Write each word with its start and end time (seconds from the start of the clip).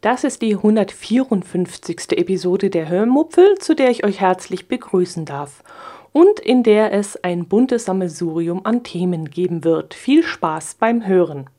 Das 0.00 0.24
ist 0.24 0.40
die 0.40 0.54
154. 0.54 2.12
Episode 2.18 2.70
der 2.70 2.88
Hörmupfel, 2.88 3.58
zu 3.58 3.74
der 3.74 3.90
ich 3.90 4.02
euch 4.04 4.20
herzlich 4.20 4.66
begrüßen 4.66 5.26
darf 5.26 5.62
und 6.12 6.40
in 6.40 6.62
der 6.62 6.92
es 6.92 7.22
ein 7.22 7.46
buntes 7.46 7.84
Sammelsurium 7.84 8.64
an 8.64 8.82
Themen 8.82 9.30
geben 9.30 9.62
wird. 9.62 9.94
Viel 9.94 10.22
Spaß 10.22 10.76
beim 10.76 11.06
Hören. 11.06 11.50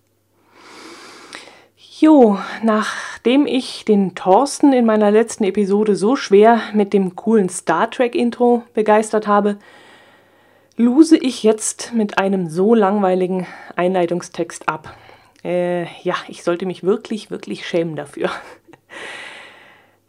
Jo, 2.01 2.39
nachdem 2.63 3.45
ich 3.45 3.85
den 3.85 4.15
Thorsten 4.15 4.73
in 4.73 4.85
meiner 4.85 5.11
letzten 5.11 5.43
Episode 5.43 5.95
so 5.95 6.15
schwer 6.15 6.59
mit 6.73 6.93
dem 6.93 7.15
coolen 7.15 7.47
Star 7.47 7.91
Trek 7.91 8.15
Intro 8.15 8.63
begeistert 8.73 9.27
habe, 9.27 9.59
lose 10.77 11.15
ich 11.15 11.43
jetzt 11.43 11.93
mit 11.93 12.17
einem 12.17 12.49
so 12.49 12.73
langweiligen 12.73 13.45
Einleitungstext 13.75 14.67
ab. 14.67 14.97
Äh, 15.43 15.83
ja, 16.01 16.15
ich 16.27 16.41
sollte 16.41 16.65
mich 16.65 16.81
wirklich, 16.81 17.29
wirklich 17.29 17.67
schämen 17.67 17.95
dafür. 17.95 18.31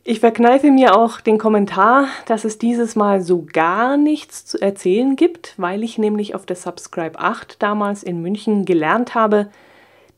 Ich 0.03 0.21
verkneife 0.21 0.71
mir 0.71 0.97
auch 0.97 1.21
den 1.21 1.37
Kommentar, 1.37 2.07
dass 2.25 2.47
es 2.47 2.57
dieses 2.57 2.97
Mal 2.97 3.21
so 3.21 3.47
gar 3.53 3.99
nichts 3.99 4.47
zu 4.47 4.59
erzählen 4.63 5.15
gibt, 5.15 5.55
weil 5.59 5.85
ich 5.85 5.99
nämlich 5.99 6.35
auf 6.35 6.47
der 6.47 6.57
Subscribe 6.57 7.19
8 7.19 7.63
damals 7.63 8.03
in 8.03 8.23
München 8.23 8.65
gelernt 8.65 9.15
habe, 9.15 9.51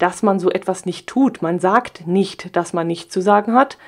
dass 0.04 0.22
man 0.22 0.38
so 0.38 0.50
etwas 0.50 0.84
nicht 0.84 1.06
tut. 1.06 1.40
Man 1.40 1.60
sagt 1.60 2.06
nicht, 2.06 2.54
dass 2.56 2.74
man 2.74 2.86
nichts 2.86 3.10
zu 3.10 3.22
sagen 3.22 3.54
hat. 3.54 3.78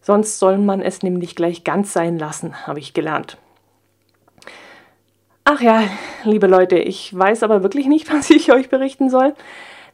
Sonst 0.00 0.38
soll 0.38 0.58
man 0.58 0.80
es 0.80 1.02
nämlich 1.02 1.34
gleich 1.34 1.64
ganz 1.64 1.92
sein 1.92 2.20
lassen, 2.20 2.68
habe 2.68 2.78
ich 2.78 2.94
gelernt. 2.94 3.36
Ach 5.42 5.60
ja, 5.60 5.82
liebe 6.22 6.46
Leute, 6.46 6.78
ich 6.78 7.12
weiß 7.18 7.42
aber 7.42 7.64
wirklich 7.64 7.88
nicht, 7.88 8.12
was 8.12 8.30
ich 8.30 8.52
euch 8.52 8.68
berichten 8.68 9.10
soll 9.10 9.34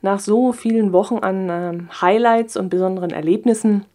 nach 0.02 0.20
so 0.20 0.52
vielen 0.52 0.92
Wochen 0.92 1.18
an 1.18 1.48
ähm, 1.48 2.02
Highlights 2.02 2.58
und 2.58 2.68
besonderen 2.68 3.12
Erlebnissen 3.12 3.86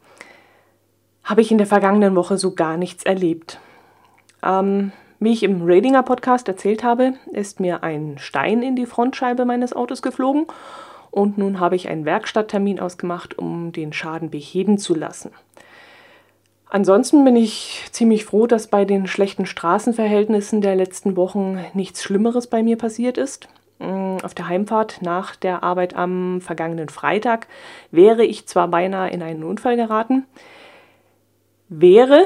habe 1.24 1.42
ich 1.42 1.52
in 1.52 1.60
der 1.60 1.68
vergangenen 1.68 2.16
Woche 2.16 2.38
so 2.38 2.56
gar 2.56 2.78
nichts 2.78 3.04
erlebt. 3.04 3.60
Ähm, 4.42 4.94
wie 5.20 5.34
ich 5.34 5.44
im 5.44 5.62
Radinger 5.64 6.04
Podcast 6.04 6.48
erzählt 6.48 6.84
habe, 6.84 7.14
ist 7.32 7.60
mir 7.60 7.84
ein 7.84 8.18
Stein 8.20 8.62
in 8.62 8.76
die 8.76 8.86
Frontscheibe 8.86 9.46
meines 9.46 9.74
Autos 9.74 10.02
geflogen 10.02 10.46
und 11.12 11.38
nun 11.38 11.60
habe 11.60 11.76
ich 11.76 11.90
einen 11.90 12.06
Werkstatttermin 12.06 12.80
ausgemacht, 12.80 13.38
um 13.38 13.72
den 13.72 13.94
Schaden 13.94 14.30
beheben 14.30 14.78
zu 14.78 14.94
lassen. 14.94 15.32
Ansonsten 16.70 17.24
bin 17.24 17.36
ich 17.36 17.86
ziemlich 17.92 18.26
froh, 18.26 18.46
dass 18.46 18.68
bei 18.68 18.84
den 18.84 19.08
schlechten 19.08 19.46
Straßenverhältnissen 19.46 20.62
der 20.62 20.76
letzten 20.76 21.16
Wochen 21.16 21.60
nichts 21.74 22.04
Schlimmeres 22.04 22.48
bei 22.48 22.62
mir 22.62 22.78
passiert 22.78 23.18
ist. 23.18 23.48
Mm, 23.80 24.18
auf 24.22 24.34
der 24.34 24.50
Heimfahrt 24.50 25.02
nach 25.02 25.36
der 25.36 25.64
Arbeit 25.64 25.96
am 25.96 26.42
vergangenen 26.42 26.90
Freitag 26.90 27.48
wäre 27.90 28.26
ich 28.26 28.48
zwar 28.48 28.68
beinahe 28.68 29.10
in 29.12 29.22
einen 29.22 29.44
Unfall 29.44 29.78
geraten, 29.78 30.26
wäre, 31.70 32.26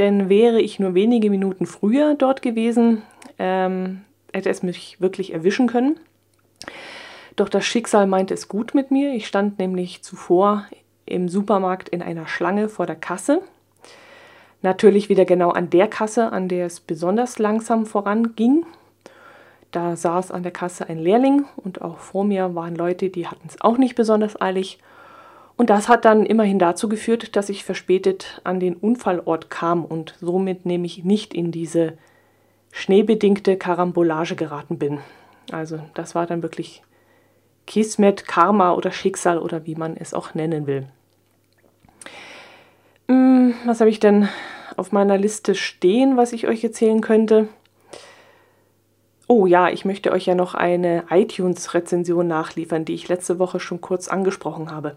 denn 0.00 0.30
wäre 0.30 0.62
ich 0.62 0.80
nur 0.80 0.94
wenige 0.94 1.28
Minuten 1.28 1.66
früher 1.66 2.14
dort 2.14 2.40
gewesen, 2.40 3.02
ähm, 3.38 4.00
hätte 4.32 4.48
es 4.48 4.62
mich 4.62 4.98
wirklich 4.98 5.34
erwischen 5.34 5.66
können. 5.66 6.00
Doch 7.36 7.50
das 7.50 7.66
Schicksal 7.66 8.06
meinte 8.06 8.32
es 8.32 8.48
gut 8.48 8.74
mit 8.74 8.90
mir. 8.90 9.12
Ich 9.12 9.26
stand 9.26 9.58
nämlich 9.58 10.02
zuvor 10.02 10.64
im 11.04 11.28
Supermarkt 11.28 11.90
in 11.90 12.00
einer 12.00 12.26
Schlange 12.26 12.70
vor 12.70 12.86
der 12.86 12.96
Kasse. 12.96 13.42
Natürlich 14.62 15.10
wieder 15.10 15.26
genau 15.26 15.50
an 15.50 15.68
der 15.68 15.86
Kasse, 15.86 16.32
an 16.32 16.48
der 16.48 16.64
es 16.64 16.80
besonders 16.80 17.38
langsam 17.38 17.84
voranging. 17.84 18.64
Da 19.70 19.96
saß 19.96 20.30
an 20.30 20.42
der 20.42 20.52
Kasse 20.52 20.88
ein 20.88 20.98
Lehrling 20.98 21.44
und 21.56 21.82
auch 21.82 21.98
vor 21.98 22.24
mir 22.24 22.54
waren 22.54 22.74
Leute, 22.74 23.10
die 23.10 23.26
hatten 23.26 23.46
es 23.46 23.60
auch 23.60 23.76
nicht 23.76 23.96
besonders 23.96 24.40
eilig. 24.40 24.78
Und 25.60 25.68
das 25.68 25.90
hat 25.90 26.06
dann 26.06 26.24
immerhin 26.24 26.58
dazu 26.58 26.88
geführt, 26.88 27.36
dass 27.36 27.50
ich 27.50 27.64
verspätet 27.64 28.40
an 28.44 28.60
den 28.60 28.76
Unfallort 28.76 29.50
kam 29.50 29.84
und 29.84 30.14
somit 30.18 30.64
nämlich 30.64 31.04
nicht 31.04 31.34
in 31.34 31.52
diese 31.52 31.98
schneebedingte 32.72 33.58
Karambolage 33.58 34.36
geraten 34.36 34.78
bin. 34.78 35.00
Also 35.52 35.80
das 35.92 36.14
war 36.14 36.24
dann 36.24 36.42
wirklich 36.42 36.82
Kismet, 37.66 38.26
Karma 38.26 38.72
oder 38.72 38.90
Schicksal 38.90 39.38
oder 39.38 39.66
wie 39.66 39.74
man 39.74 39.98
es 39.98 40.14
auch 40.14 40.32
nennen 40.32 40.66
will. 40.66 40.86
Hm, 43.08 43.52
was 43.66 43.80
habe 43.80 43.90
ich 43.90 44.00
denn 44.00 44.30
auf 44.78 44.92
meiner 44.92 45.18
Liste 45.18 45.54
stehen, 45.54 46.16
was 46.16 46.32
ich 46.32 46.48
euch 46.48 46.64
erzählen 46.64 47.02
könnte? 47.02 47.48
Oh 49.28 49.44
ja, 49.44 49.68
ich 49.68 49.84
möchte 49.84 50.10
euch 50.10 50.24
ja 50.24 50.34
noch 50.34 50.54
eine 50.54 51.04
iTunes-Rezension 51.10 52.26
nachliefern, 52.26 52.86
die 52.86 52.94
ich 52.94 53.08
letzte 53.08 53.38
Woche 53.38 53.60
schon 53.60 53.82
kurz 53.82 54.08
angesprochen 54.08 54.70
habe. 54.70 54.96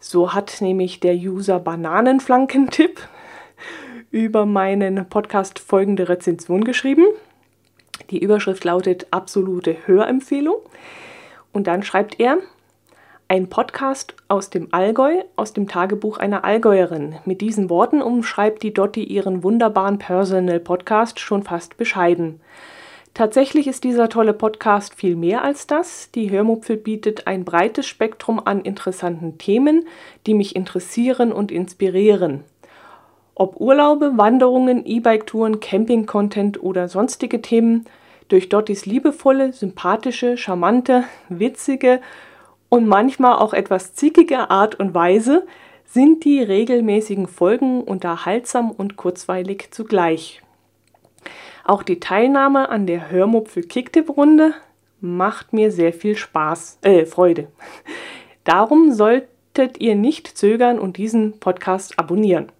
So 0.00 0.32
hat 0.32 0.60
nämlich 0.60 1.00
der 1.00 1.14
User 1.14 1.58
Bananenflankentipp 1.58 3.00
über 4.10 4.46
meinen 4.46 5.08
Podcast 5.08 5.58
folgende 5.58 6.08
Rezension 6.08 6.62
geschrieben. 6.62 7.04
Die 8.10 8.22
Überschrift 8.22 8.64
lautet 8.64 9.08
absolute 9.10 9.76
Hörempfehlung. 9.86 10.56
Und 11.52 11.66
dann 11.66 11.82
schreibt 11.82 12.20
er, 12.20 12.38
ein 13.30 13.50
Podcast 13.50 14.14
aus 14.28 14.48
dem 14.48 14.68
Allgäu, 14.72 15.22
aus 15.36 15.52
dem 15.52 15.68
Tagebuch 15.68 16.16
einer 16.16 16.44
Allgäuerin. 16.44 17.16
Mit 17.26 17.40
diesen 17.42 17.68
Worten 17.68 18.00
umschreibt 18.00 18.62
die 18.62 18.72
Dotti 18.72 19.04
ihren 19.04 19.42
wunderbaren 19.42 19.98
Personal 19.98 20.60
Podcast 20.60 21.20
schon 21.20 21.42
fast 21.42 21.76
bescheiden. 21.76 22.40
Tatsächlich 23.14 23.66
ist 23.66 23.84
dieser 23.84 24.08
tolle 24.08 24.32
Podcast 24.32 24.94
viel 24.94 25.16
mehr 25.16 25.42
als 25.42 25.66
das. 25.66 26.10
Die 26.12 26.30
Hörmupfel 26.30 26.76
bietet 26.76 27.26
ein 27.26 27.44
breites 27.44 27.86
Spektrum 27.86 28.40
an 28.44 28.60
interessanten 28.60 29.38
Themen, 29.38 29.86
die 30.26 30.34
mich 30.34 30.54
interessieren 30.54 31.32
und 31.32 31.50
inspirieren. 31.50 32.44
Ob 33.34 33.60
Urlaube, 33.60 34.12
Wanderungen, 34.16 34.84
E-Bike-Touren, 34.84 35.60
Camping-Content 35.60 36.62
oder 36.62 36.88
sonstige 36.88 37.40
Themen, 37.42 37.86
durch 38.28 38.48
Dottis 38.48 38.84
liebevolle, 38.84 39.52
sympathische, 39.52 40.36
charmante, 40.36 41.04
witzige 41.28 42.00
und 42.68 42.86
manchmal 42.86 43.36
auch 43.36 43.54
etwas 43.54 43.94
zickige 43.94 44.50
Art 44.50 44.78
und 44.78 44.94
Weise 44.94 45.46
sind 45.86 46.24
die 46.24 46.42
regelmäßigen 46.42 47.26
Folgen 47.26 47.82
unterhaltsam 47.82 48.70
und 48.70 48.96
kurzweilig 48.96 49.68
zugleich. 49.70 50.42
Auch 51.68 51.82
die 51.82 52.00
Teilnahme 52.00 52.70
an 52.70 52.86
der 52.86 53.10
Hörmupfel 53.10 53.62
Kicktipp-Runde 53.62 54.54
macht 55.02 55.52
mir 55.52 55.70
sehr 55.70 55.92
viel 55.92 56.16
Spaß, 56.16 56.78
äh, 56.80 57.04
Freude. 57.04 57.48
Darum 58.44 58.94
solltet 58.94 59.78
ihr 59.78 59.94
nicht 59.94 60.26
zögern 60.28 60.78
und 60.78 60.96
diesen 60.96 61.38
Podcast 61.40 61.98
abonnieren. 61.98 62.50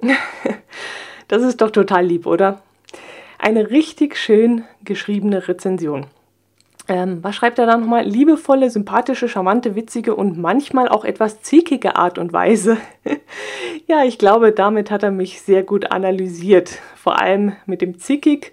das 1.28 1.42
ist 1.42 1.60
doch 1.60 1.70
total 1.70 2.06
lieb, 2.06 2.24
oder? 2.24 2.62
Eine 3.38 3.68
richtig 3.68 4.16
schön 4.16 4.64
geschriebene 4.86 5.46
Rezension. 5.46 6.06
Ähm, 6.90 7.22
was 7.22 7.36
schreibt 7.36 7.60
er 7.60 7.66
da 7.66 7.76
nochmal? 7.76 8.04
Liebevolle, 8.04 8.68
sympathische, 8.68 9.28
charmante, 9.28 9.76
witzige 9.76 10.16
und 10.16 10.36
manchmal 10.36 10.88
auch 10.88 11.04
etwas 11.04 11.40
zickige 11.40 11.94
Art 11.94 12.18
und 12.18 12.32
Weise. 12.32 12.78
ja, 13.86 14.02
ich 14.02 14.18
glaube, 14.18 14.50
damit 14.50 14.90
hat 14.90 15.04
er 15.04 15.12
mich 15.12 15.40
sehr 15.40 15.62
gut 15.62 15.92
analysiert. 15.92 16.80
Vor 16.96 17.22
allem 17.22 17.52
mit 17.64 17.80
dem 17.80 18.00
zickig. 18.00 18.52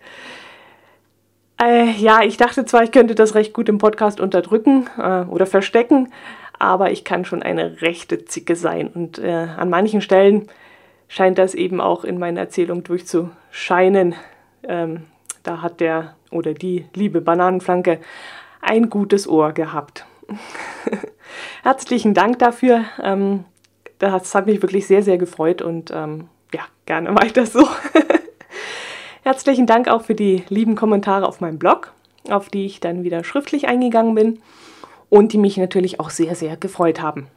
Äh, 1.59 1.89
ja, 1.93 2.21
ich 2.21 2.37
dachte 2.37 2.63
zwar, 2.65 2.83
ich 2.83 2.91
könnte 2.91 3.15
das 3.15 3.33
recht 3.33 3.53
gut 3.53 3.69
im 3.69 3.79
Podcast 3.79 4.21
unterdrücken 4.21 4.87
äh, 4.99 5.23
oder 5.23 5.47
verstecken, 5.47 6.13
aber 6.59 6.91
ich 6.91 7.03
kann 7.03 7.25
schon 7.25 7.41
eine 7.41 7.81
rechte 7.81 8.23
Zicke 8.25 8.55
sein. 8.55 8.87
Und 8.87 9.17
äh, 9.17 9.47
an 9.57 9.71
manchen 9.71 10.01
Stellen 10.01 10.45
scheint 11.07 11.39
das 11.39 11.55
eben 11.55 11.81
auch 11.81 12.03
in 12.03 12.19
meiner 12.19 12.41
Erzählung 12.41 12.83
durchzuscheinen. 12.83 14.13
Ähm, 14.61 15.07
da 15.47 15.61
hat 15.61 15.79
der 15.79 16.15
oder 16.29 16.53
die 16.53 16.85
liebe 16.93 17.21
Bananenflanke 17.21 17.99
ein 18.61 18.89
gutes 18.89 19.27
Ohr 19.27 19.53
gehabt. 19.53 20.05
Herzlichen 21.63 22.13
Dank 22.13 22.39
dafür. 22.39 22.83
Ähm, 23.01 23.45
das 23.97 24.35
hat 24.35 24.45
mich 24.45 24.61
wirklich 24.61 24.87
sehr, 24.87 25.03
sehr 25.03 25.17
gefreut 25.17 25.61
und 25.61 25.89
ähm, 25.91 26.27
ja, 26.53 26.61
gerne 26.85 27.15
weiter 27.15 27.45
so. 27.45 27.65
Herzlichen 29.23 29.67
Dank 29.67 29.87
auch 29.87 30.03
für 30.03 30.15
die 30.15 30.43
lieben 30.49 30.75
Kommentare 30.75 31.25
auf 31.25 31.39
meinem 31.39 31.59
Blog, 31.59 31.93
auf 32.29 32.49
die 32.49 32.65
ich 32.65 32.79
dann 32.81 33.03
wieder 33.03 33.23
schriftlich 33.23 33.67
eingegangen 33.67 34.15
bin 34.15 34.39
und 35.09 35.31
die 35.31 35.37
mich 35.37 35.55
natürlich 35.55 35.99
auch 36.01 36.09
sehr, 36.09 36.35
sehr 36.35 36.57
gefreut 36.57 37.01
haben. 37.01 37.27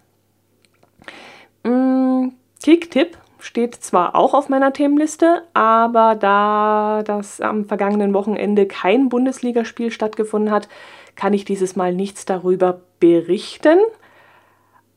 Mm, 1.63 2.33
Kick-Tipp 2.63 3.19
steht 3.41 3.75
zwar 3.75 4.15
auch 4.15 4.35
auf 4.35 4.49
meiner 4.49 4.73
Themenliste, 4.73 5.43
aber 5.55 6.15
da 6.15 7.03
das 7.05 7.41
am 7.41 7.65
vergangenen 7.65 8.15
Wochenende 8.15 8.67
kein 8.67 9.09
Bundesligaspiel 9.09 9.91
stattgefunden 9.91 10.51
hat, 10.51 10.69
kann 11.17 11.33
ich 11.33 11.45
dieses 11.45 11.77
Mal 11.77 11.95
nichts 11.95 12.25
darüber 12.25 12.81
berichten, 13.01 13.79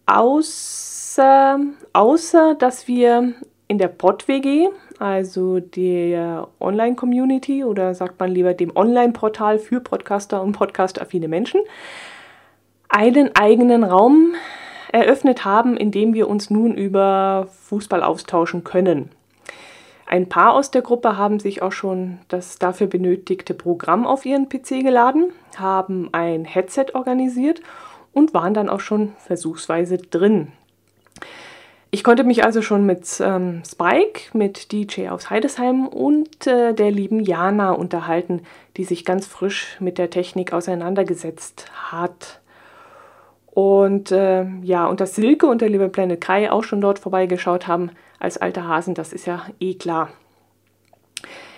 außer, 0.06 1.60
außer 1.94 2.56
dass 2.56 2.88
wir 2.88 3.34
in 3.68 3.78
der 3.78 3.88
Pod-WG, 3.88 4.70
also 5.00 5.60
der 5.60 6.48
Online-Community 6.60 7.64
oder 7.64 7.94
sagt 7.96 8.20
man 8.20 8.32
lieber 8.32 8.54
dem 8.54 8.76
Online-Portal 8.76 9.60
für 9.60 9.80
Podcaster 9.80 10.42
und 10.42 10.52
Podcast-affine 10.54 11.28
Menschen, 11.28 11.62
einen 12.90 13.36
eigenen 13.36 13.84
Raum 13.84 14.36
eröffnet 14.94 15.44
haben, 15.44 15.76
in 15.76 15.92
dem 15.92 16.14
wir 16.14 16.30
uns 16.30 16.50
nun 16.50 16.76
über 16.76 17.48
Fußball 17.64 18.04
austauschen 18.04 18.64
können. 18.64 19.10
Ein 20.06 20.30
paar 20.30 20.54
aus 20.54 20.70
der 20.70 20.84
Gruppe 20.84 21.18
haben 21.18 21.40
sich 21.40 21.64
auch 21.64 21.72
schon 21.72 22.20
das 22.28 22.60
dafür 22.60 22.88
benötigte 22.88 23.56
Programm 23.56 24.06
auf 24.06 24.26
ihren 24.26 24.48
PC 24.48 24.84
geladen, 24.84 25.32
haben 25.58 26.10
ein 26.12 26.46
Headset 26.46 26.88
organisiert 26.94 27.62
und 28.14 28.36
waren 28.36 28.54
dann 28.54 28.70
auch 28.70 28.82
schon 28.82 29.14
versuchsweise 29.18 29.98
drin. 29.98 30.50
Ich 31.90 32.04
konnte 32.04 32.24
mich 32.24 32.44
also 32.44 32.62
schon 32.62 32.86
mit 32.86 33.08
ähm, 33.20 33.64
Spike, 33.66 34.38
mit 34.38 34.72
DJ 34.72 35.10
aus 35.10 35.32
Heidesheim 35.32 35.88
und 35.88 36.46
äh, 36.46 36.74
der 36.74 36.92
lieben 36.92 37.20
Jana 37.20 37.72
unterhalten, 37.72 38.42
die 38.78 38.84
sich 38.84 39.06
ganz 39.06 39.26
frisch 39.26 39.78
mit 39.80 39.98
der 39.98 40.12
Technik 40.12 40.54
auseinandergesetzt 40.54 41.72
hat. 41.92 42.42
Und 43.54 44.12
äh, 44.12 44.46
ja, 44.64 44.88
und 44.88 45.00
dass 45.00 45.14
Silke 45.14 45.46
und 45.46 45.62
der 45.62 45.70
liebe 45.70 45.88
Planet 45.88 46.20
Kai 46.20 46.52
auch 46.52 46.64
schon 46.64 46.82
dort 46.82 46.98
vorbeigeschaut 46.98 47.68
haben 47.68 47.92
als 48.20 48.38
alte 48.38 48.68
Hasen, 48.68 48.96
das 48.96 49.14
ist 49.14 49.28
ja 49.28 49.46
eh 49.60 49.76
klar. 49.76 50.10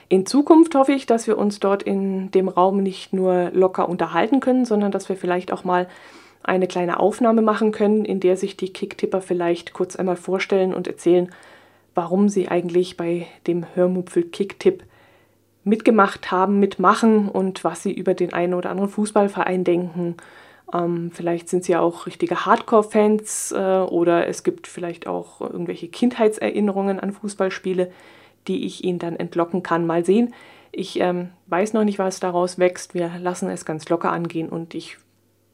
In 0.10 0.26
Zukunft 0.26 0.76
hoffe 0.76 0.92
ich, 0.92 1.06
dass 1.06 1.26
wir 1.26 1.38
uns 1.38 1.60
dort 1.60 1.84
in 1.84 2.32
dem 2.32 2.50
Raum 2.50 2.84
nicht 2.84 3.14
nur 3.14 3.50
locker 3.54 3.88
unterhalten 3.88 4.42
können, 4.42 4.66
sondern 4.66 4.92
dass 4.92 5.08
wir 5.08 5.16
vielleicht 5.16 5.54
auch 5.54 5.64
mal 5.64 5.88
eine 6.44 6.68
kleine 6.68 7.00
Aufnahme 7.00 7.42
machen 7.42 7.72
können, 7.72 8.04
in 8.04 8.20
der 8.20 8.36
sich 8.36 8.58
die 8.58 8.74
Kicktipper 8.74 9.22
vielleicht 9.22 9.74
kurz 9.74 9.96
einmal 9.96 10.18
vorstellen 10.18 10.74
und 10.74 10.88
erzählen, 10.88 11.30
warum 11.96 12.28
sie 12.28 12.50
eigentlich 12.50 12.98
bei 12.98 13.26
dem 13.48 13.66
Hörmupfel 13.74 14.24
Kicktipp 14.24 14.84
mitgemacht 15.64 16.30
haben, 16.30 16.60
mitmachen 16.60 17.30
und 17.30 17.64
was 17.64 17.82
sie 17.82 17.94
über 17.94 18.14
den 18.14 18.34
einen 18.34 18.54
oder 18.54 18.70
anderen 18.70 18.90
Fußballverein 18.90 19.64
denken. 19.64 20.18
Ähm, 20.74 21.12
vielleicht 21.14 21.50
sind 21.50 21.64
sie 21.64 21.74
ja 21.74 21.80
auch 21.80 22.06
richtige 22.06 22.46
Hardcore-Fans 22.46 23.52
äh, 23.52 23.56
oder 23.56 24.28
es 24.28 24.44
gibt 24.44 24.68
vielleicht 24.68 25.08
auch 25.08 25.42
irgendwelche 25.42 25.88
Kindheitserinnerungen 25.88 27.00
an 27.00 27.12
Fußballspiele, 27.12 27.92
die 28.48 28.66
ich 28.66 28.84
ihnen 28.84 29.00
dann 29.00 29.16
entlocken 29.16 29.64
kann. 29.64 29.86
Mal 29.86 30.06
sehen. 30.06 30.34
Ich 30.72 31.00
ähm, 31.00 31.30
weiß 31.48 31.74
noch 31.74 31.84
nicht, 31.84 32.00
was 32.00 32.20
daraus 32.20 32.60
wächst. 32.60 32.94
Wir 32.94 33.12
lassen 33.20 33.50
es 33.50 33.66
ganz 33.66 33.88
locker 33.90 34.12
angehen 34.12 34.50
und 34.50 34.76
ich 34.76 34.98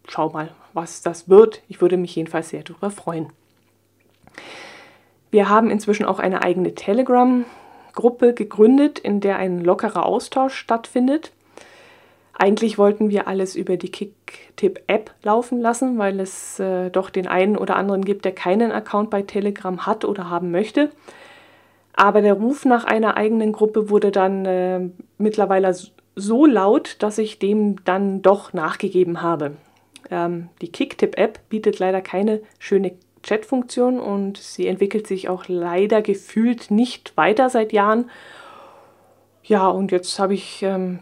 schau 0.07 0.29
mal, 0.29 0.51
was 0.73 1.01
das 1.01 1.29
wird. 1.29 1.61
Ich 1.67 1.81
würde 1.81 1.97
mich 1.97 2.15
jedenfalls 2.15 2.49
sehr 2.49 2.63
darüber 2.63 2.89
freuen. 2.89 3.27
Wir 5.29 5.47
haben 5.47 5.69
inzwischen 5.69 6.05
auch 6.05 6.19
eine 6.19 6.43
eigene 6.43 6.73
Telegram-Gruppe 6.73 8.33
gegründet, 8.33 8.99
in 8.99 9.19
der 9.19 9.37
ein 9.37 9.61
lockerer 9.61 10.05
Austausch 10.05 10.55
stattfindet. 10.55 11.31
Eigentlich 12.33 12.77
wollten 12.77 13.09
wir 13.09 13.27
alles 13.27 13.55
über 13.55 13.77
die 13.77 13.91
Kicktip-App 13.91 15.11
laufen 15.23 15.59
lassen, 15.59 15.97
weil 15.97 16.19
es 16.19 16.59
äh, 16.59 16.89
doch 16.89 17.09
den 17.09 17.27
einen 17.27 17.57
oder 17.57 17.75
anderen 17.75 18.03
gibt, 18.05 18.25
der 18.25 18.31
keinen 18.33 18.71
Account 18.71 19.09
bei 19.09 19.21
Telegram 19.21 19.85
hat 19.85 20.05
oder 20.05 20.29
haben 20.29 20.51
möchte. 20.51 20.89
Aber 21.93 22.21
der 22.21 22.33
Ruf 22.33 22.65
nach 22.65 22.85
einer 22.85 23.17
eigenen 23.17 23.51
Gruppe 23.51 23.89
wurde 23.89 24.11
dann 24.11 24.45
äh, 24.45 24.89
mittlerweile 25.17 25.75
so 26.15 26.45
laut, 26.45 26.95
dass 26.99 27.17
ich 27.17 27.39
dem 27.39 27.83
dann 27.83 28.21
doch 28.21 28.53
nachgegeben 28.53 29.21
habe. 29.21 29.57
Ähm, 30.09 30.49
die 30.61 30.71
Kicktip-App 30.71 31.39
bietet 31.49 31.79
leider 31.79 32.01
keine 32.01 32.41
schöne 32.59 32.93
Chatfunktion 33.23 33.99
und 33.99 34.37
sie 34.37 34.67
entwickelt 34.67 35.07
sich 35.07 35.29
auch 35.29 35.45
leider 35.47 36.01
gefühlt 36.01 36.71
nicht 36.71 37.15
weiter 37.17 37.49
seit 37.49 37.71
Jahren. 37.71 38.09
Ja, 39.43 39.67
und 39.67 39.91
jetzt 39.91 40.17
habe 40.19 40.33
ich 40.33 40.63
ähm, 40.63 40.99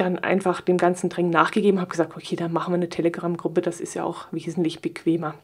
dann 0.00 0.18
einfach 0.18 0.60
dem 0.60 0.78
ganzen 0.78 1.10
Drängen 1.10 1.30
nachgegeben, 1.30 1.80
habe 1.80 1.90
gesagt, 1.90 2.16
okay, 2.16 2.36
dann 2.36 2.52
machen 2.52 2.72
wir 2.72 2.76
eine 2.76 2.88
Telegram-Gruppe, 2.88 3.60
das 3.60 3.80
ist 3.80 3.94
ja 3.94 4.04
auch 4.04 4.26
wesentlich 4.30 4.80
bequemer. 4.80 5.34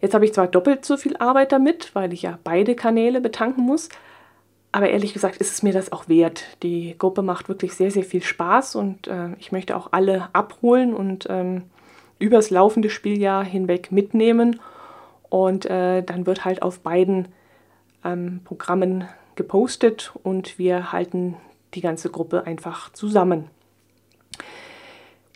Jetzt 0.00 0.14
habe 0.14 0.24
ich 0.24 0.34
zwar 0.34 0.46
doppelt 0.46 0.84
so 0.84 0.96
viel 0.96 1.16
Arbeit 1.16 1.52
damit, 1.52 1.94
weil 1.94 2.12
ich 2.12 2.22
ja 2.22 2.38
beide 2.44 2.74
Kanäle 2.74 3.20
betanken 3.20 3.64
muss, 3.64 3.88
aber 4.76 4.90
ehrlich 4.90 5.14
gesagt 5.14 5.38
ist 5.38 5.52
es 5.52 5.62
mir 5.62 5.72
das 5.72 5.90
auch 5.90 6.08
wert. 6.08 6.44
Die 6.62 6.96
Gruppe 6.98 7.22
macht 7.22 7.48
wirklich 7.48 7.72
sehr, 7.72 7.90
sehr 7.90 8.04
viel 8.04 8.22
Spaß 8.22 8.76
und 8.76 9.08
äh, 9.08 9.30
ich 9.38 9.50
möchte 9.50 9.74
auch 9.74 9.88
alle 9.92 10.28
abholen 10.34 10.92
und 10.92 11.26
ähm, 11.30 11.62
übers 12.18 12.50
laufende 12.50 12.90
Spieljahr 12.90 13.42
hinweg 13.42 13.90
mitnehmen. 13.90 14.60
Und 15.30 15.64
äh, 15.64 16.02
dann 16.02 16.26
wird 16.26 16.44
halt 16.44 16.60
auf 16.60 16.80
beiden 16.80 17.28
ähm, 18.04 18.42
Programmen 18.44 19.08
gepostet 19.34 20.12
und 20.22 20.58
wir 20.58 20.92
halten 20.92 21.36
die 21.76 21.80
ganze 21.80 22.10
Gruppe 22.10 22.46
einfach 22.46 22.92
zusammen. 22.92 23.48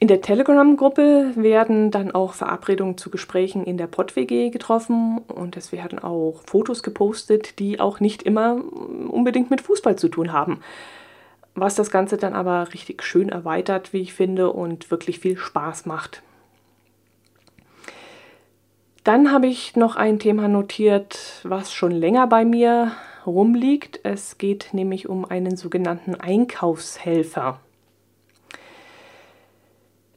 In 0.00 0.08
der 0.08 0.22
Telegram-Gruppe 0.22 1.32
werden 1.36 1.90
dann 1.90 2.10
auch 2.10 2.32
Verabredungen 2.32 2.96
zu 2.96 3.10
Gesprächen 3.10 3.64
in 3.64 3.76
der 3.76 3.86
PodWG 3.86 4.48
getroffen 4.48 5.18
und 5.18 5.58
es 5.58 5.72
werden 5.72 5.98
auch 5.98 6.40
Fotos 6.46 6.82
gepostet, 6.82 7.58
die 7.58 7.80
auch 7.80 8.00
nicht 8.00 8.22
immer 8.22 8.56
unbedingt 9.08 9.50
mit 9.50 9.60
Fußball 9.60 9.96
zu 9.96 10.08
tun 10.08 10.32
haben. 10.32 10.60
Was 11.54 11.74
das 11.74 11.90
Ganze 11.90 12.16
dann 12.16 12.32
aber 12.32 12.72
richtig 12.72 13.02
schön 13.02 13.28
erweitert, 13.28 13.92
wie 13.92 14.00
ich 14.00 14.14
finde, 14.14 14.50
und 14.50 14.90
wirklich 14.90 15.18
viel 15.18 15.36
Spaß 15.36 15.84
macht. 15.84 16.22
Dann 19.04 19.32
habe 19.32 19.48
ich 19.48 19.76
noch 19.76 19.96
ein 19.96 20.18
Thema 20.18 20.48
notiert, 20.48 21.40
was 21.42 21.74
schon 21.74 21.90
länger 21.90 22.26
bei 22.26 22.46
mir 22.46 22.92
rumliegt. 23.26 24.00
Es 24.02 24.38
geht 24.38 24.70
nämlich 24.72 25.08
um 25.08 25.24
einen 25.24 25.56
sogenannten 25.56 26.14
Einkaufshelfer. 26.14 27.60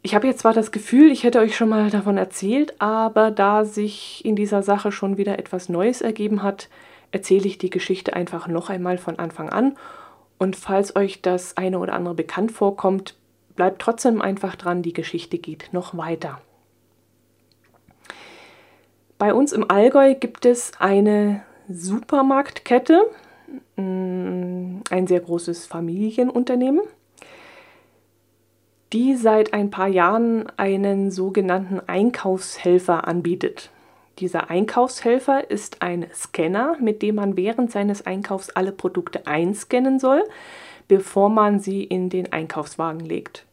Ich 0.01 0.13
habe 0.15 0.27
jetzt 0.27 0.39
zwar 0.39 0.53
das 0.53 0.71
Gefühl, 0.71 1.11
ich 1.11 1.23
hätte 1.23 1.39
euch 1.39 1.55
schon 1.55 1.69
mal 1.69 1.89
davon 1.89 2.17
erzählt, 2.17 2.81
aber 2.81 3.31
da 3.31 3.63
sich 3.63 4.23
in 4.25 4.35
dieser 4.35 4.61
Sache 4.61 4.91
schon 4.91 5.17
wieder 5.17 5.39
etwas 5.39 5.69
Neues 5.69 6.01
ergeben 6.01 6.43
hat, 6.43 6.69
erzähle 7.11 7.47
ich 7.47 7.57
die 7.57 7.69
Geschichte 7.69 8.13
einfach 8.13 8.47
noch 8.47 8.69
einmal 8.69 8.97
von 8.97 9.17
Anfang 9.17 9.49
an. 9.49 9.77
Und 10.37 10.57
falls 10.57 10.95
euch 10.97 11.21
das 11.21 11.55
eine 11.55 11.79
oder 11.79 11.93
andere 11.93 12.15
bekannt 12.15 12.51
vorkommt, 12.51 13.15
bleibt 13.55 13.81
trotzdem 13.81 14.21
einfach 14.21 14.55
dran, 14.57 14.81
die 14.81 14.91
Geschichte 14.91 15.37
geht 15.37 15.69
noch 15.71 15.95
weiter. 15.95 16.41
Bei 19.17 19.33
uns 19.33 19.53
im 19.53 19.69
Allgäu 19.69 20.15
gibt 20.15 20.45
es 20.45 20.73
eine 20.79 21.43
Supermarktkette, 21.69 23.03
mm, 23.77 24.81
ein 24.89 25.07
sehr 25.07 25.19
großes 25.19 25.65
Familienunternehmen 25.65 26.81
die 28.93 29.15
seit 29.15 29.53
ein 29.53 29.71
paar 29.71 29.87
Jahren 29.87 30.45
einen 30.55 31.09
sogenannten 31.09 31.81
Einkaufshelfer 31.87 33.07
anbietet. 33.07 33.71
Dieser 34.19 34.51
Einkaufshelfer 34.51 35.49
ist 35.49 35.81
ein 35.81 36.05
Scanner, 36.13 36.77
mit 36.79 37.01
dem 37.01 37.15
man 37.15 37.35
während 37.35 37.71
seines 37.71 38.05
Einkaufs 38.05 38.51
alle 38.51 38.71
Produkte 38.71 39.25
einscannen 39.25 39.99
soll, 39.99 40.23
bevor 40.87 41.29
man 41.29 41.59
sie 41.59 41.83
in 41.83 42.09
den 42.09 42.31
Einkaufswagen 42.31 42.99
legt. 42.99 43.47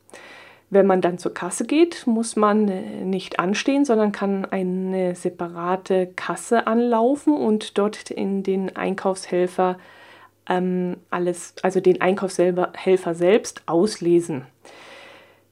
Wenn 0.72 0.86
man 0.86 1.00
dann 1.00 1.18
zur 1.18 1.34
Kasse 1.34 1.64
geht, 1.66 2.06
muss 2.06 2.36
man 2.36 2.64
nicht 3.10 3.40
anstehen, 3.40 3.84
sondern 3.84 4.12
kann 4.12 4.44
eine 4.44 5.16
separate 5.16 6.06
Kasse 6.14 6.68
anlaufen 6.68 7.36
und 7.36 7.76
dort 7.76 8.10
in 8.10 8.44
den 8.44 8.76
Einkaufshelfer 8.76 9.78
ähm, 10.48 10.98
alles, 11.10 11.54
also 11.62 11.80
den 11.80 12.00
Einkaufshelfer 12.00 13.14
selbst 13.14 13.62
auslesen. 13.66 14.46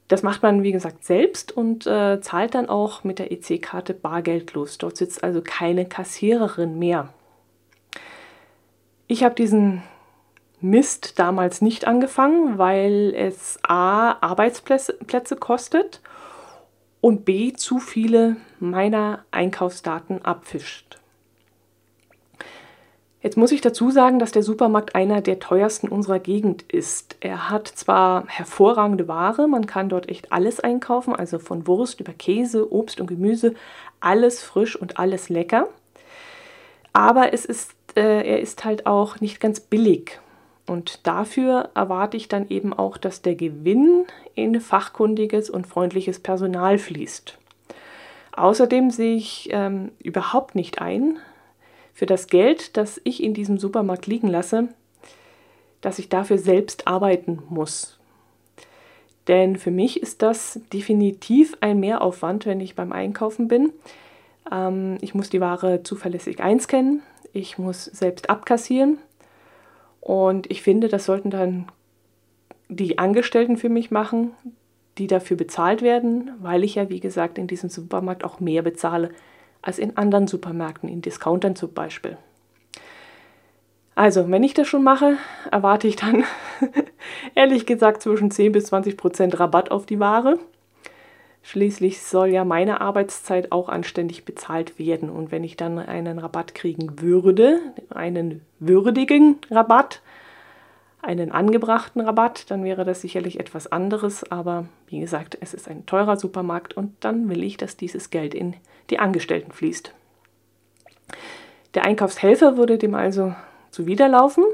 Das 0.07 0.23
macht 0.23 0.43
man, 0.43 0.63
wie 0.63 0.73
gesagt, 0.73 1.05
selbst 1.05 1.53
und 1.55 1.87
äh, 1.87 2.21
zahlt 2.21 2.55
dann 2.55 2.69
auch 2.69 3.05
mit 3.05 3.19
der 3.19 3.31
EC-Karte 3.31 3.95
bargeldlos. 3.95 4.79
Dort 4.79 4.97
sitzt 4.97 5.23
also 5.23 5.43
keine 5.43 5.85
Kassiererin 5.85 6.79
mehr. 6.79 7.13
Ich 9.07 9.23
habe 9.23 9.35
diesen 9.35 9.83
Mist 10.61 11.19
damals 11.19 11.62
nicht 11.62 11.87
angefangen, 11.87 12.59
weil 12.59 13.15
es 13.15 13.59
a. 13.62 14.17
Arbeitsplätze 14.21 15.37
kostet 15.37 16.00
und 17.00 17.25
b. 17.25 17.53
zu 17.53 17.79
viele 17.79 18.37
meiner 18.59 19.25
Einkaufsdaten 19.31 20.25
abfischt. 20.25 20.99
Jetzt 23.21 23.37
muss 23.37 23.50
ich 23.50 23.61
dazu 23.61 23.91
sagen, 23.91 24.21
dass 24.21 24.31
der 24.31 24.45
Supermarkt 24.45 24.95
einer 24.95 25.21
der 25.21 25.41
teuersten 25.41 25.88
unserer 25.88 26.21
Gegend 26.21 26.62
ist. 26.62 27.17
Er 27.21 27.50
hat 27.50 27.67
zwar 27.67 28.27
hervorragende 28.29 29.09
Ware, 29.09 29.49
man 29.49 29.67
kann 29.67 29.88
dort 29.88 30.09
echt 30.09 30.33
alles 30.33 30.61
einkaufen, 30.61 31.17
also 31.17 31.41
von 31.41 31.67
Wurst 31.67 32.00
über 32.00 32.12
Käse, 32.12 32.73
Obst 32.73 33.00
und 33.00 33.09
Gemüse, 33.09 33.55
alles 33.99 34.43
frisch 34.43 34.77
und 34.77 35.00
alles 35.00 35.29
lecker. 35.29 35.69
Aber 36.93 37.33
es 37.33 37.45
ist, 37.45 37.75
äh, 37.97 38.29
er 38.29 38.41
ist 38.41 38.65
halt 38.65 38.87
auch 38.87 39.21
nicht 39.21 39.41
ganz 39.41 39.59
billig. 39.59 40.21
Und 40.69 41.07
dafür 41.07 41.71
erwarte 41.75 42.19
ich 42.19 42.29
dann 42.29 42.51
eben 42.51 42.75
auch, 42.75 42.99
dass 42.99 43.23
der 43.23 43.35
Gewinn 43.35 44.05
in 44.35 44.61
fachkundiges 44.61 45.49
und 45.49 45.67
freundliches 45.67 46.21
Personal 46.21 46.77
fließt. 46.77 47.39
Außerdem 48.37 48.91
sehe 48.91 49.17
ich 49.17 49.49
ähm, 49.51 49.93
überhaupt 49.99 50.55
nicht 50.55 50.81
ein, 50.81 51.17
für 51.95 52.05
das 52.05 52.27
Geld, 52.27 52.77
das 52.77 53.01
ich 53.03 53.23
in 53.23 53.33
diesem 53.33 53.59
Supermarkt 53.59 54.07
liegen 54.07 54.29
lasse, 54.29 54.69
dass 55.81 55.99
ich 55.99 56.11
dafür 56.11 56.37
selbst 56.37 56.87
arbeiten 56.87 57.43
muss. 57.49 57.99
Denn 59.27 59.57
für 59.57 59.71
mich 59.71 60.03
ist 60.03 60.21
das 60.21 60.61
definitiv 60.73 61.57
ein 61.61 61.81
Mehraufwand, 61.81 62.45
wenn 62.45 62.61
ich 62.61 62.75
beim 62.75 62.93
Einkaufen 62.93 63.49
bin. 63.49 63.73
Ähm, 64.53 64.99
ich 65.01 65.15
muss 65.15 65.31
die 65.31 65.41
Ware 65.41 65.83
zuverlässig 65.83 66.41
einscannen, 66.41 67.03
ich 67.33 67.57
muss 67.57 67.87
selbst 67.87 68.29
abkassieren 68.29 68.99
und 70.00 70.50
ich 70.50 70.62
finde, 70.62 70.88
das 70.88 71.05
sollten 71.05 71.31
dann 71.31 71.67
die 72.69 72.99
Angestellten 72.99 73.57
für 73.57 73.69
mich 73.69 73.90
machen, 73.90 74.33
die 74.99 75.07
dafür 75.07 75.37
bezahlt 75.37 75.83
werden, 75.83 76.33
weil 76.40 76.64
ich 76.64 76.75
ja, 76.75 76.88
wie 76.88 77.00
gesagt, 77.00 77.38
in 77.38 77.47
diesem 77.47 77.71
Supermarkt 77.71 78.25
auch 78.25 78.40
mehr 78.40 78.62
bezahle 78.62 79.11
als 79.62 79.78
in 79.78 79.97
anderen 79.97 80.26
Supermärkten, 80.26 80.88
in 80.88 81.02
Discountern 81.02 81.57
zum 81.57 81.73
Beispiel. 81.73 82.17
Also, 83.95 84.31
wenn 84.31 84.45
ich 84.45 84.55
das 84.55 84.69
schon 84.69 84.85
mache, 84.85 85.17
erwarte 85.50 85.88
ich 85.88 85.97
dann 85.97 86.25
ehrlich 87.35 87.67
gesagt 87.67 88.02
zwischen 88.02 88.31
10 88.31 88.52
bis 88.52 88.67
20 88.67 88.97
Prozent 88.97 89.40
Rabatt 89.40 89.71
auf 89.73 89.87
die 89.87 89.99
Ware. 89.99 90.38
Schließlich 91.50 92.02
soll 92.02 92.28
ja 92.28 92.45
meine 92.45 92.83
Arbeitszeit 92.83 93.52
auch 93.52 93.71
anständig 93.71 94.26
bezahlt 94.26 94.78
werden. 94.78 95.09
Und 95.09 95.33
wenn 95.33 95.45
ich 95.45 95.57
dann 95.57 95.78
einen 95.78 96.19
Rabatt 96.19 96.55
kriegen 96.55 97.00
würde, 97.00 97.59
einen 97.88 98.43
würdigen 98.59 99.38
Rabatt, 99.50 100.02
einen 101.00 101.33
angebrachten 101.33 102.02
Rabatt, 102.02 102.50
dann 102.50 102.64
wäre 102.64 102.85
das 102.85 103.00
sicherlich 103.00 103.40
etwas 103.40 103.67
anderes. 103.67 104.31
Aber 104.31 104.67
wie 104.88 105.00
gesagt, 105.00 105.38
es 105.40 105.55
ist 105.55 105.69
ein 105.69 105.87
teurer 105.87 106.19
Supermarkt 106.19 106.76
und 106.76 106.93
dann 107.00 107.31
will 107.31 107.43
ich, 107.43 107.57
dass 107.57 107.78
dieses 107.78 108.11
Geld 108.11 108.35
in 108.35 108.55
die 108.90 108.99
Angestellten 108.99 109.52
fließt. 109.52 109.95
Der 111.73 111.87
Einkaufshelfer 111.87 112.59
würde 112.59 112.76
dem 112.76 112.95
also 112.95 113.35
zuwiderlaufen. 113.71 114.45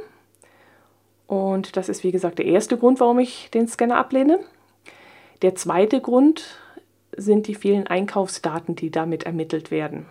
Und 1.26 1.76
das 1.76 1.88
ist 1.88 2.04
wie 2.04 2.12
gesagt 2.12 2.38
der 2.38 2.46
erste 2.46 2.78
Grund, 2.78 3.00
warum 3.00 3.18
ich 3.18 3.50
den 3.50 3.66
Scanner 3.66 3.96
ablehne. 3.96 4.38
Der 5.42 5.56
zweite 5.56 6.00
Grund 6.00 6.60
sind 7.16 7.46
die 7.46 7.54
vielen 7.54 7.86
Einkaufsdaten, 7.86 8.74
die 8.76 8.90
damit 8.90 9.24
ermittelt 9.24 9.70
werden. 9.70 10.06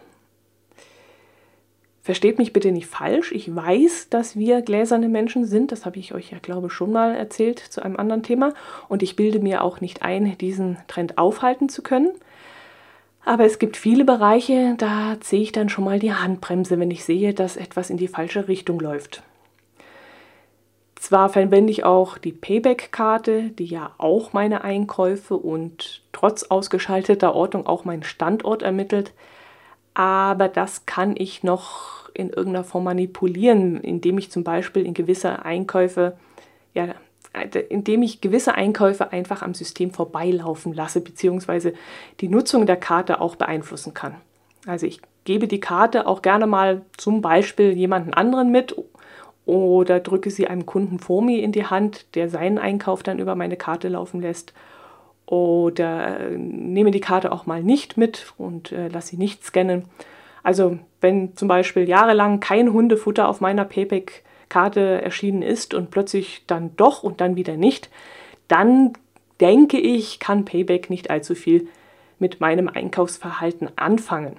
Versteht 2.02 2.38
mich 2.38 2.52
bitte 2.52 2.74
nicht 2.74 2.88
falsch. 2.88 3.32
Ich 3.32 3.56
weiß, 3.56 4.10
dass 4.10 4.36
wir 4.36 4.62
gläserne 4.62 5.08
Menschen 5.08 5.46
sind. 5.46 5.72
Das 5.72 5.86
habe 5.86 6.00
ich 6.00 6.14
euch 6.14 6.32
ja, 6.32 6.40
glaube 6.42 6.68
ich, 6.68 6.74
schon 6.74 6.92
mal 6.92 7.16
erzählt 7.16 7.60
zu 7.60 7.82
einem 7.82 7.96
anderen 7.96 8.24
Thema. 8.24 8.54
Und 8.90 9.02
ich 9.04 9.16
bilde 9.16 9.40
mir 9.40 9.64
auch 9.64 9.80
nicht 9.80 10.02
ein, 10.02 10.38
diesen 10.38 10.78
Trend 10.88 11.18
aufhalten 11.18 11.70
zu 11.70 11.82
können. 11.82 12.12
Aber 13.24 13.46
es 13.46 13.58
gibt 13.58 13.78
viele 13.78 14.04
Bereiche, 14.04 14.76
da 14.78 15.16
ziehe 15.22 15.44
ich 15.44 15.54
dann 15.54 15.70
schon 15.70 15.86
mal 15.86 16.00
die 16.00 16.14
Handbremse, 16.14 16.78
wenn 16.78 16.92
ich 16.92 17.06
sehe, 17.06 17.34
dass 17.34 17.56
etwas 17.56 17.90
in 17.90 17.96
die 17.96 18.10
falsche 18.10 18.50
Richtung 18.50 18.82
läuft. 18.82 19.24
Zwar 21.04 21.28
verwende 21.28 21.70
ich 21.70 21.84
auch 21.84 22.18
die 22.18 22.32
Payback-Karte, 22.32 23.50
die 23.50 23.66
ja 23.66 23.92
auch 23.98 24.32
meine 24.32 24.64
Einkäufe 24.64 25.36
und 25.36 26.02
trotz 26.14 26.44
ausgeschalteter 26.44 27.36
Ortung 27.36 27.68
auch 27.68 27.84
meinen 27.84 28.04
Standort 28.04 28.62
ermittelt, 28.62 29.12
aber 29.94 30.48
das 30.48 30.86
kann 30.86 31.16
ich 31.18 31.44
noch 31.44 32.10
in 32.14 32.30
irgendeiner 32.30 32.64
Form 32.64 32.86
manipulieren, 32.86 33.82
indem 33.82 34.18
ich 34.18 34.32
zum 34.32 34.46
Beispiel 34.46 34.86
in 34.86 34.94
gewisse 34.94 35.44
Einkäufe, 35.44 36.16
ja, 36.74 36.96
indem 37.68 38.02
ich 38.02 38.22
gewisse 38.22 38.56
Einkäufe 38.56 39.12
einfach 39.12 39.42
am 39.42 39.54
System 39.54 39.92
vorbeilaufen 39.92 40.74
lasse, 40.74 41.02
beziehungsweise 41.02 41.74
die 42.22 42.30
Nutzung 42.30 42.66
der 42.66 42.78
Karte 42.78 43.20
auch 43.20 43.36
beeinflussen 43.36 43.94
kann. 43.94 44.16
Also 44.66 44.86
ich 44.86 45.02
gebe 45.26 45.50
die 45.50 45.60
Karte 45.60 46.08
auch 46.08 46.22
gerne 46.22 46.48
mal 46.48 46.82
zum 46.96 47.22
Beispiel 47.22 47.74
jemanden 47.74 48.14
anderen 48.14 48.52
mit 48.52 48.74
oder 49.46 50.00
drücke 50.00 50.30
sie 50.30 50.48
einem 50.48 50.66
Kunden 50.66 51.00
vor 51.00 51.22
mir 51.22 51.42
in 51.42 51.52
die 51.52 51.66
Hand, 51.66 52.16
der 52.16 52.30
seinen 52.30 52.58
Einkauf 52.58 53.04
dann 53.04 53.20
über 53.20 53.36
meine 53.36 53.58
Karte 53.58 53.90
laufen 53.90 54.22
lässt 54.22 54.54
oder 55.26 56.20
äh, 56.20 56.38
nehme 56.38 56.92
die 56.92 57.00
Karte 57.00 57.32
auch 57.32 57.46
mal 57.46 57.64
nicht 57.64 57.98
mit 57.98 58.34
und 58.38 58.72
äh, 58.72 58.88
lasse 58.88 59.10
sie 59.10 59.18
nicht 59.18 59.44
scannen. 59.44 59.86
Also 60.44 60.78
wenn 61.02 61.36
zum 61.36 61.48
Beispiel 61.48 61.88
jahrelang 61.88 62.40
kein 62.40 62.74
Hundefutter 62.74 63.28
auf 63.28 63.42
meiner 63.42 63.66
Payback-Karte 63.66 65.02
erschienen 65.02 65.42
ist 65.42 65.74
und 65.74 65.92
plötzlich 65.92 66.44
dann 66.48 66.76
doch 66.76 67.04
und 67.04 67.22
dann 67.22 67.36
wieder 67.36 67.58
nicht, 67.58 67.90
dann 68.48 68.94
denke 69.40 69.80
ich, 69.80 70.20
kann 70.20 70.46
Payback 70.46 70.90
nicht 70.90 71.10
allzu 71.10 71.36
viel 71.36 71.68
mit 72.20 72.40
meinem 72.40 72.68
Einkaufsverhalten 72.68 73.70
anfangen. 73.78 74.38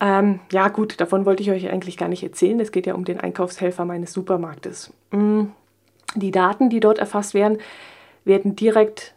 Ähm, 0.00 0.40
ja 0.52 0.68
gut, 0.68 1.00
davon 1.00 1.26
wollte 1.26 1.42
ich 1.42 1.50
euch 1.50 1.68
eigentlich 1.70 1.96
gar 1.96 2.08
nicht 2.08 2.22
erzählen. 2.22 2.60
Es 2.60 2.72
geht 2.72 2.86
ja 2.86 2.94
um 2.94 3.04
den 3.04 3.20
Einkaufshelfer 3.20 3.84
meines 3.84 4.12
Supermarktes. 4.12 4.92
Mm, 5.10 5.46
die 6.14 6.30
Daten, 6.30 6.70
die 6.70 6.80
dort 6.80 6.98
erfasst 6.98 7.34
werden, 7.34 7.58
werden 8.24 8.54
direkt 8.54 9.14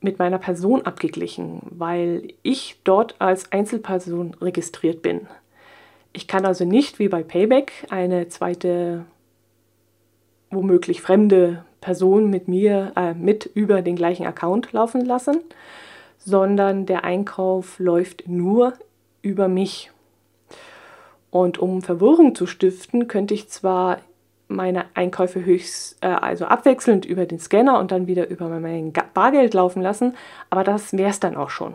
mit 0.00 0.18
meiner 0.18 0.38
Person 0.38 0.82
abgeglichen, 0.82 1.60
weil 1.70 2.28
ich 2.42 2.80
dort 2.84 3.16
als 3.20 3.52
Einzelperson 3.52 4.34
registriert 4.40 5.02
bin. 5.02 5.28
Ich 6.12 6.28
kann 6.28 6.44
also 6.44 6.64
nicht 6.64 6.98
wie 6.98 7.08
bei 7.08 7.22
Payback 7.22 7.86
eine 7.88 8.28
zweite, 8.28 9.04
womöglich 10.50 11.00
fremde 11.00 11.64
Person 11.80 12.30
mit 12.30 12.48
mir 12.48 12.92
äh, 12.96 13.14
mit 13.14 13.46
über 13.54 13.82
den 13.82 13.96
gleichen 13.96 14.26
Account 14.26 14.72
laufen 14.72 15.04
lassen, 15.04 15.40
sondern 16.18 16.86
der 16.86 17.04
Einkauf 17.04 17.78
läuft 17.78 18.28
nur 18.28 18.74
über 19.22 19.48
mich. 19.48 19.91
Und 21.32 21.58
um 21.58 21.80
Verwirrung 21.80 22.34
zu 22.34 22.46
stiften, 22.46 23.08
könnte 23.08 23.32
ich 23.32 23.48
zwar 23.48 24.00
meine 24.48 24.84
Einkäufe 24.92 25.42
höchst, 25.42 25.96
äh, 26.02 26.08
also 26.08 26.44
abwechselnd 26.44 27.06
über 27.06 27.24
den 27.24 27.40
Scanner 27.40 27.78
und 27.78 27.90
dann 27.90 28.06
wieder 28.06 28.28
über 28.28 28.48
mein 28.50 28.92
Bargeld 29.14 29.54
laufen 29.54 29.80
lassen. 29.80 30.14
Aber 30.50 30.62
das 30.62 30.92
wäre 30.92 31.08
es 31.08 31.20
dann 31.20 31.34
auch 31.34 31.48
schon. 31.48 31.74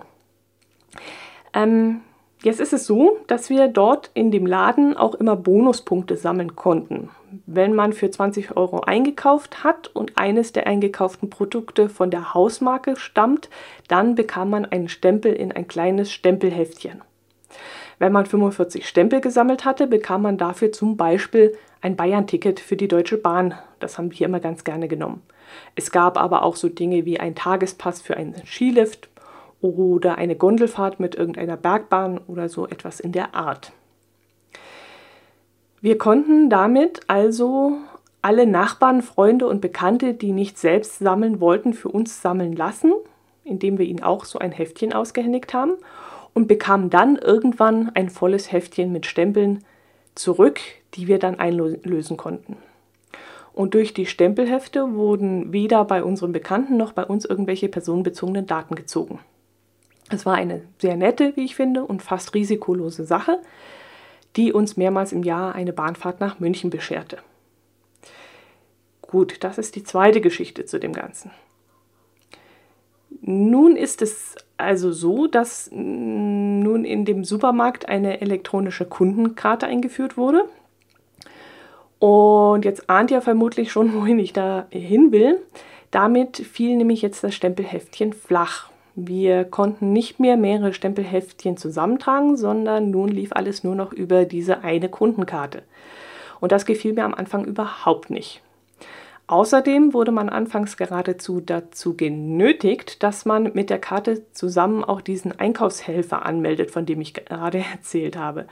Ähm, 1.55 2.01
jetzt 2.43 2.59
ist 2.59 2.71
es 2.71 2.85
so, 2.85 3.17
dass 3.25 3.49
wir 3.49 3.67
dort 3.67 4.11
in 4.13 4.29
dem 4.29 4.45
Laden 4.45 4.95
auch 4.95 5.15
immer 5.15 5.35
Bonuspunkte 5.35 6.17
sammeln 6.17 6.55
konnten. 6.55 7.09
Wenn 7.47 7.73
man 7.73 7.93
für 7.93 8.11
20 8.11 8.55
Euro 8.55 8.81
eingekauft 8.81 9.63
hat 9.63 9.87
und 9.87 10.19
eines 10.19 10.53
der 10.53 10.67
eingekauften 10.67 11.31
Produkte 11.31 11.89
von 11.89 12.11
der 12.11 12.35
Hausmarke 12.35 12.95
stammt, 12.95 13.49
dann 13.87 14.13
bekam 14.13 14.51
man 14.51 14.65
einen 14.65 14.87
Stempel 14.87 15.33
in 15.33 15.51
ein 15.51 15.67
kleines 15.67 16.11
Stempelheftchen. 16.11 17.01
Wenn 17.99 18.11
man 18.11 18.25
45 18.25 18.87
Stempel 18.87 19.21
gesammelt 19.21 19.65
hatte, 19.65 19.87
bekam 19.87 20.21
man 20.21 20.37
dafür 20.37 20.71
zum 20.71 20.97
Beispiel 20.97 21.57
ein 21.81 21.95
Bayern-Ticket 21.95 22.59
für 22.59 22.77
die 22.77 22.87
Deutsche 22.87 23.17
Bahn. 23.17 23.55
Das 23.79 23.97
haben 23.97 24.11
wir 24.11 24.27
immer 24.27 24.39
ganz 24.39 24.63
gerne 24.63 24.87
genommen. 24.87 25.21
Es 25.75 25.91
gab 25.91 26.17
aber 26.17 26.43
auch 26.43 26.55
so 26.55 26.69
Dinge 26.69 27.05
wie 27.05 27.19
ein 27.19 27.33
Tagespass 27.33 28.01
für 28.01 28.17
einen 28.17 28.35
Skilift 28.45 29.09
oder 29.61 30.17
eine 30.17 30.35
Gondelfahrt 30.35 30.99
mit 30.99 31.15
irgendeiner 31.15 31.57
Bergbahn 31.57 32.19
oder 32.27 32.49
so 32.49 32.67
etwas 32.67 32.99
in 32.99 33.11
der 33.11 33.33
Art. 33.33 33.71
Wir 35.81 35.97
konnten 35.97 36.49
damit 36.49 37.01
also 37.07 37.77
alle 38.21 38.45
Nachbarn, 38.45 39.01
Freunde 39.01 39.47
und 39.47 39.61
Bekannte, 39.61 40.13
die 40.13 40.33
nicht 40.33 40.57
selbst 40.57 40.99
sammeln 40.99 41.39
wollten, 41.39 41.73
für 41.73 41.89
uns 41.89 42.21
sammeln 42.21 42.53
lassen, 42.53 42.93
indem 43.43 43.77
wir 43.77 43.85
ihnen 43.85 44.03
auch 44.03 44.25
so 44.25 44.37
ein 44.37 44.51
Heftchen 44.51 44.93
ausgehändigt 44.93 45.53
haben 45.53 45.73
und 46.37 46.47
bekamen 46.47 46.91
dann 46.91 47.15
irgendwann 47.15 47.89
ein 47.95 48.11
volles 48.11 48.51
Heftchen 48.51 48.91
mit 48.91 49.07
Stempeln 49.07 49.63
zurück, 50.13 50.59
die 50.93 51.07
wir 51.07 51.17
dann 51.17 51.39
einlösen 51.39 52.15
konnten. 52.15 52.57
Und 53.53 53.73
durch 53.73 53.95
die 53.95 54.05
Stempelhefte 54.05 54.93
wurden 54.93 55.51
weder 55.51 55.83
bei 55.83 56.03
unseren 56.03 56.33
Bekannten 56.33 56.77
noch 56.77 56.93
bei 56.93 57.03
uns 57.03 57.25
irgendwelche 57.25 57.69
personenbezogenen 57.69 58.45
Daten 58.45 58.75
gezogen. 58.75 59.17
Es 60.11 60.27
war 60.27 60.35
eine 60.35 60.61
sehr 60.77 60.95
nette, 60.95 61.35
wie 61.35 61.45
ich 61.45 61.55
finde, 61.55 61.83
und 61.83 62.03
fast 62.03 62.35
risikolose 62.35 63.03
Sache, 63.03 63.39
die 64.35 64.53
uns 64.53 64.77
mehrmals 64.77 65.13
im 65.13 65.23
Jahr 65.23 65.55
eine 65.55 65.73
Bahnfahrt 65.73 66.19
nach 66.19 66.39
München 66.39 66.69
bescherte. 66.69 67.17
Gut, 69.01 69.43
das 69.43 69.57
ist 69.57 69.75
die 69.75 69.83
zweite 69.83 70.21
Geschichte 70.21 70.65
zu 70.65 70.79
dem 70.79 70.93
Ganzen. 70.93 71.31
Nun 73.29 73.75
ist 73.75 74.01
es 74.01 74.35
also 74.55 74.93
so, 74.93 75.27
dass 75.27 75.69
nun 75.73 76.85
in 76.85 77.03
dem 77.03 77.25
Supermarkt 77.25 77.89
eine 77.89 78.21
elektronische 78.21 78.85
Kundenkarte 78.85 79.67
eingeführt 79.67 80.15
wurde. 80.15 80.45
Und 81.99 82.63
jetzt 82.63 82.89
ahnt 82.89 83.11
ihr 83.11 83.21
vermutlich 83.21 83.69
schon, 83.69 83.93
wohin 84.01 84.17
ich 84.17 84.31
da 84.31 84.67
hin 84.69 85.11
will. 85.11 85.41
Damit 85.91 86.37
fiel 86.37 86.77
nämlich 86.77 87.01
jetzt 87.01 87.21
das 87.21 87.35
Stempelheftchen 87.35 88.13
flach. 88.13 88.69
Wir 88.95 89.43
konnten 89.43 89.91
nicht 89.91 90.21
mehr 90.21 90.37
mehrere 90.37 90.73
Stempelheftchen 90.73 91.57
zusammentragen, 91.57 92.37
sondern 92.37 92.91
nun 92.91 93.09
lief 93.09 93.33
alles 93.33 93.61
nur 93.65 93.75
noch 93.75 93.91
über 93.91 94.23
diese 94.23 94.63
eine 94.63 94.87
Kundenkarte. 94.87 95.63
Und 96.39 96.53
das 96.53 96.65
gefiel 96.65 96.93
mir 96.93 97.03
am 97.03 97.13
Anfang 97.13 97.43
überhaupt 97.43 98.09
nicht. 98.09 98.41
Außerdem 99.27 99.93
wurde 99.93 100.13
man 100.13 100.29
anfangs 100.29 100.77
geradezu 100.77 101.41
dazu 101.41 101.97
genötigt, 101.97 103.03
dass 103.03 103.25
man 103.25 103.51
mit 103.53 103.69
der 103.69 103.79
Karte 103.79 104.23
zusammen 104.31 104.85
auch 104.85 105.01
diesen 105.01 105.37
Einkaufshelfer 105.37 106.25
anmeldet, 106.25 106.71
von 106.71 106.85
dem 106.85 107.01
ich 107.01 107.13
gerade 107.13 107.57
erzählt 107.73 108.17
habe. 108.17 108.47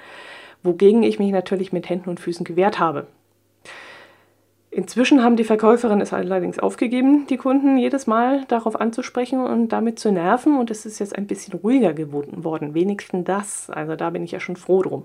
wogegen 0.64 1.04
ich 1.04 1.20
mich 1.20 1.32
natürlich 1.32 1.72
mit 1.72 1.90
Händen 1.90 2.10
und 2.10 2.20
Füßen 2.20 2.44
gewehrt 2.44 2.80
habe. 2.80 3.08
Inzwischen 4.72 5.24
haben 5.24 5.38
die 5.38 5.46
Verkäuferinnen 5.46 6.02
es 6.02 6.12
allerdings 6.12 6.60
aufgegeben, 6.60 7.28
die 7.28 7.38
Kunden 7.38 7.78
jedes 7.78 8.08
Mal 8.08 8.44
darauf 8.50 8.78
anzusprechen 8.78 9.40
und 9.40 9.70
damit 9.70 10.00
zu 10.00 10.12
nerven. 10.12 10.58
Und 10.58 10.70
es 10.70 10.86
ist 10.86 11.00
jetzt 11.00 11.16
ein 11.16 11.28
bisschen 11.28 11.58
ruhiger 11.60 11.94
geworden. 11.94 12.74
Wenigstens 12.74 13.24
das. 13.24 13.70
Also 13.70 13.96
da 13.96 14.10
bin 14.10 14.24
ich 14.24 14.32
ja 14.32 14.42
schon 14.42 14.58
froh 14.58 14.82
drum. 14.82 15.04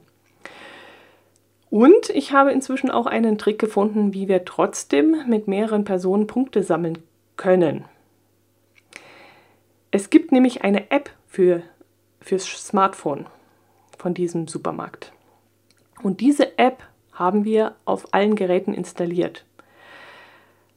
Und 1.70 2.10
ich 2.10 2.32
habe 2.32 2.50
inzwischen 2.50 2.90
auch 2.90 3.06
einen 3.06 3.38
Trick 3.38 3.58
gefunden, 3.60 4.12
wie 4.12 4.26
wir 4.28 4.44
trotzdem 4.44 5.28
mit 5.28 5.46
mehreren 5.46 5.84
Personen 5.84 6.26
Punkte 6.26 6.64
sammeln 6.64 6.98
können. 7.36 7.84
Es 9.92 10.10
gibt 10.10 10.32
nämlich 10.32 10.62
eine 10.62 10.90
App 10.90 11.10
für, 11.26 11.62
fürs 12.20 12.46
Smartphone 12.46 13.26
von 13.96 14.14
diesem 14.14 14.48
Supermarkt. 14.48 15.12
Und 16.02 16.20
diese 16.20 16.58
App 16.58 16.82
haben 17.12 17.44
wir 17.44 17.74
auf 17.84 18.14
allen 18.14 18.34
Geräten 18.34 18.74
installiert. 18.74 19.44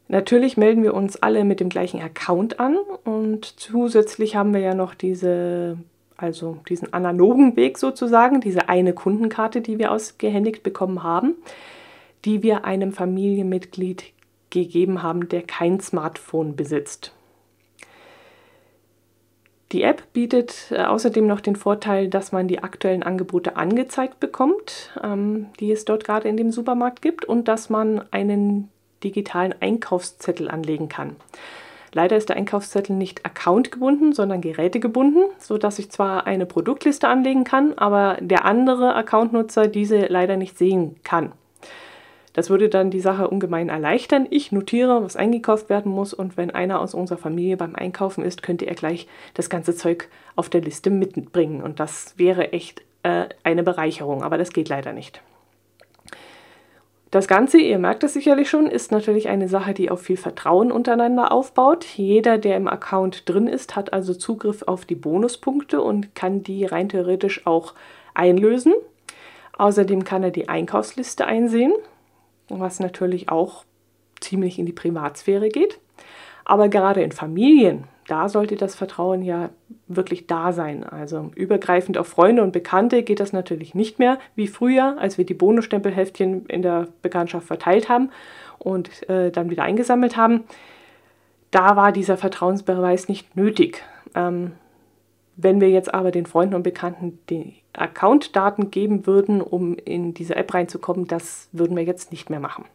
Natürlich 0.08 0.58
melden 0.58 0.84
wir 0.84 0.94
uns 0.94 1.16
alle 1.24 1.44
mit 1.44 1.60
dem 1.60 1.70
gleichen 1.70 2.02
Account 2.02 2.60
an 2.60 2.78
und 3.04 3.46
zusätzlich 3.46 4.36
haben 4.36 4.54
wir 4.54 4.60
ja 4.60 4.76
noch 4.76 4.94
diese, 4.94 5.78
also 6.24 6.58
diesen 6.70 6.94
analogen 6.94 7.58
Weg 7.58 7.78
sozusagen, 7.78 8.40
diese 8.40 8.70
eine 8.70 8.94
Kundenkarte, 8.94 9.60
die 9.60 9.78
wir 9.78 9.92
ausgehändigt 9.92 10.64
bekommen 10.64 11.04
haben, 11.04 11.36
die 12.24 12.42
wir 12.42 12.64
einem 12.64 12.94
Familienmitglied 12.94 14.06
gegeben 14.50 15.04
haben, 15.04 15.28
der 15.28 15.42
kein 15.42 15.82
Smartphone 15.82 16.56
besitzt. 16.56 17.14
Die 19.74 19.82
App 19.82 20.14
bietet 20.14 20.72
äh, 20.72 20.84
außerdem 20.84 21.28
noch 21.28 21.42
den 21.42 21.56
Vorteil, 21.56 22.08
dass 22.08 22.32
man 22.32 22.48
die 22.48 22.60
aktuellen 22.60 23.04
Angebote 23.04 23.58
angezeigt 23.58 24.20
bekommt, 24.20 24.92
ähm, 25.04 25.48
die 25.60 25.72
es 25.72 25.84
dort 25.84 26.06
gerade 26.06 26.30
in 26.30 26.38
dem 26.38 26.52
Supermarkt 26.52 27.02
gibt, 27.02 27.26
und 27.26 27.48
dass 27.48 27.70
man 27.70 28.04
einen 28.12 28.70
digitalen 29.04 29.54
Einkaufszettel 29.60 30.50
anlegen 30.50 30.88
kann. 30.88 31.18
Leider 31.94 32.18
ist 32.18 32.30
der 32.30 32.38
Einkaufszettel 32.38 32.96
nicht 32.96 33.26
accountgebunden, 33.26 34.14
sondern 34.14 34.42
gerätegebunden, 34.42 35.26
sodass 35.38 35.78
ich 35.78 35.92
zwar 35.92 36.26
eine 36.26 36.48
Produktliste 36.48 37.08
anlegen 37.08 37.44
kann, 37.44 37.74
aber 37.78 38.18
der 38.20 38.46
andere 38.46 38.96
Accountnutzer 38.96 39.68
diese 39.68 40.08
leider 40.08 40.36
nicht 40.36 40.58
sehen 40.58 40.96
kann. 41.04 41.32
Das 42.34 42.50
würde 42.50 42.68
dann 42.68 42.90
die 42.90 43.00
Sache 43.00 43.28
ungemein 43.28 43.70
erleichtern. 43.70 44.26
Ich 44.32 44.52
notiere, 44.52 45.04
was 45.04 45.16
eingekauft 45.16 45.70
werden 45.70 45.92
muss 45.92 46.16
und 46.16 46.36
wenn 46.36 46.50
einer 46.50 46.82
aus 46.82 46.96
unserer 46.96 47.20
Familie 47.20 47.58
beim 47.58 47.76
Einkaufen 47.76 48.24
ist, 48.24 48.42
könnte 48.42 48.66
er 48.66 48.74
gleich 48.74 49.08
das 49.36 49.52
ganze 49.52 49.76
Zeug 49.76 50.10
auf 50.36 50.50
der 50.50 50.62
Liste 50.62 50.90
mitbringen 50.90 51.62
und 51.62 51.80
das 51.80 52.18
wäre 52.18 52.52
echt 52.52 52.82
äh, 53.04 53.26
eine 53.44 53.62
Bereicherung, 53.62 54.24
aber 54.24 54.40
das 54.40 54.52
geht 54.52 54.68
leider 54.68 54.94
nicht. 54.94 55.22
Das 57.14 57.28
Ganze, 57.28 57.60
ihr 57.60 57.78
merkt 57.78 58.04
es 58.04 58.14
sicherlich 58.14 58.50
schon, 58.50 58.66
ist 58.66 58.92
natürlich 58.92 59.30
eine 59.30 59.48
Sache, 59.48 59.76
die 59.76 59.92
auf 59.92 60.02
viel 60.02 60.18
Vertrauen 60.18 60.72
untereinander 60.72 61.32
aufbaut. 61.32 61.86
Jeder, 61.86 62.40
der 62.40 62.58
im 62.58 62.68
Account 62.68 63.30
drin 63.30 63.46
ist, 63.46 63.76
hat 63.76 63.94
also 63.94 64.16
Zugriff 64.16 64.64
auf 64.64 64.86
die 64.86 64.96
Bonuspunkte 64.96 65.80
und 65.80 66.16
kann 66.16 66.42
die 66.42 66.66
rein 66.66 66.90
theoretisch 66.90 67.46
auch 67.46 67.76
einlösen. 68.16 68.74
Außerdem 69.56 70.06
kann 70.06 70.24
er 70.24 70.32
die 70.32 70.50
Einkaufsliste 70.50 71.28
einsehen, 71.28 71.74
was 72.50 72.80
natürlich 72.80 73.30
auch 73.30 73.64
ziemlich 74.20 74.58
in 74.58 74.66
die 74.66 74.74
Privatsphäre 74.74 75.50
geht. 75.50 75.78
Aber 76.46 76.68
gerade 76.68 77.04
in 77.04 77.12
Familien 77.12 77.84
da 78.08 78.30
sollte 78.30 78.56
das 78.56 78.76
Vertrauen 78.76 79.22
ja 79.22 79.50
wirklich 79.88 80.28
da 80.28 80.52
sein. 80.54 80.84
Also 80.84 81.32
übergreifend 81.36 81.98
auf 81.98 82.08
Freunde 82.08 82.44
und 82.44 82.52
Bekannte 82.52 83.04
geht 83.04 83.20
das 83.20 83.34
natürlich 83.34 83.76
nicht 83.76 84.00
mehr 84.00 84.20
wie 84.36 84.48
früher, 84.48 84.98
als 85.00 85.18
wir 85.18 85.26
die 85.26 85.34
Bonusstempelheftchen 85.34 86.46
in 86.48 86.62
der 86.62 86.88
Bekanntschaft 87.02 87.48
verteilt 87.48 87.90
haben 87.90 88.10
und 88.60 89.08
äh, 89.10 89.32
dann 89.32 89.50
wieder 89.50 89.64
eingesammelt 89.64 90.18
haben. 90.18 90.44
Da 91.52 91.76
war 91.76 91.92
dieser 91.92 92.18
Vertrauensbeweis 92.18 93.08
nicht 93.08 93.36
nötig. 93.36 93.84
Ähm, 94.16 94.54
wenn 95.36 95.62
wir 95.62 95.70
jetzt 95.70 95.94
aber 95.94 96.12
den 96.12 96.26
Freunden 96.26 96.56
und 96.56 96.64
Bekannten 96.64 97.20
die 97.30 97.56
Accountdaten 97.74 98.70
geben 98.70 99.08
würden, 99.08 99.42
um 99.42 99.76
in 99.76 100.14
diese 100.14 100.36
App 100.36 100.54
reinzukommen, 100.54 101.08
das 101.08 101.50
würden 101.52 101.76
wir 101.76 101.84
jetzt 101.84 102.12
nicht 102.12 102.30
mehr 102.30 102.40
machen. 102.40 102.66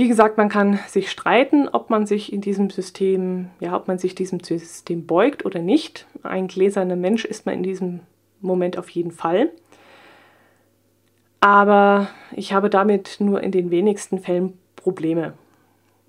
Wie 0.00 0.08
gesagt, 0.08 0.38
man 0.38 0.48
kann 0.48 0.78
sich 0.88 1.10
streiten, 1.10 1.68
ob 1.68 1.90
man 1.90 2.06
sich 2.06 2.32
in 2.32 2.40
diesem 2.40 2.70
System, 2.70 3.50
ja, 3.60 3.76
ob 3.76 3.86
man 3.86 3.98
sich 3.98 4.14
diesem 4.14 4.40
System 4.40 5.04
beugt 5.04 5.44
oder 5.44 5.60
nicht. 5.60 6.06
Ein 6.22 6.48
gläserner 6.48 6.96
Mensch 6.96 7.26
ist 7.26 7.44
man 7.44 7.56
in 7.56 7.62
diesem 7.62 8.00
Moment 8.40 8.78
auf 8.78 8.88
jeden 8.88 9.10
Fall. 9.10 9.50
Aber 11.40 12.08
ich 12.34 12.54
habe 12.54 12.70
damit 12.70 13.16
nur 13.18 13.42
in 13.42 13.52
den 13.52 13.70
wenigsten 13.70 14.20
Fällen 14.20 14.54
Probleme. 14.74 15.34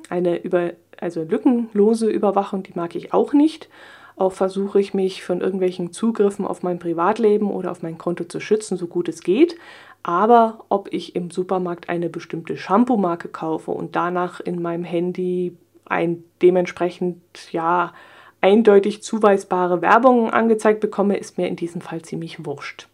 Eine 0.07 0.37
über, 0.37 0.71
also 0.97 1.23
lückenlose 1.23 2.09
Überwachung, 2.09 2.63
die 2.63 2.75
mag 2.75 2.95
ich 2.95 3.13
auch 3.13 3.33
nicht. 3.33 3.67
Auch 4.15 4.33
versuche 4.33 4.79
ich 4.79 4.93
mich 4.93 5.23
von 5.23 5.41
irgendwelchen 5.41 5.91
Zugriffen 5.91 6.45
auf 6.45 6.63
mein 6.63 6.79
Privatleben 6.79 7.49
oder 7.49 7.71
auf 7.71 7.81
mein 7.81 7.97
Konto 7.97 8.25
zu 8.25 8.39
schützen, 8.39 8.77
so 8.77 8.87
gut 8.87 9.09
es 9.09 9.21
geht. 9.21 9.55
Aber 10.03 10.65
ob 10.69 10.91
ich 10.93 11.15
im 11.15 11.31
Supermarkt 11.31 11.89
eine 11.89 12.09
bestimmte 12.09 12.57
Shampoo-Marke 12.57 13.29
kaufe 13.29 13.71
und 13.71 13.95
danach 13.95 14.39
in 14.39 14.61
meinem 14.61 14.83
Handy 14.83 15.55
ein 15.85 16.23
dementsprechend 16.41 17.21
ja 17.51 17.93
eindeutig 18.41 19.03
zuweisbare 19.03 19.81
Werbung 19.81 20.31
angezeigt 20.31 20.79
bekomme, 20.79 21.17
ist 21.17 21.37
mir 21.37 21.47
in 21.47 21.55
diesem 21.55 21.81
Fall 21.81 22.01
ziemlich 22.01 22.45
wurscht. 22.45 22.87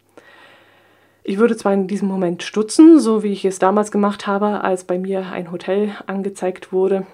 Ich 1.23 1.39
würde 1.39 1.57
zwar 1.57 1.73
in 1.73 1.87
diesem 1.87 2.07
Moment 2.07 2.43
stutzen, 2.43 2.99
so 2.99 3.23
wie 3.23 3.31
ich 3.31 3.43
es 3.45 3.59
damals 3.59 3.91
gemacht 3.91 4.27
habe, 4.27 4.63
als 4.63 4.85
bei 4.85 4.97
mir 4.97 5.25
ein 5.31 5.51
Hotel 5.51 5.91
angezeigt 6.05 6.71
wurde 6.71 7.05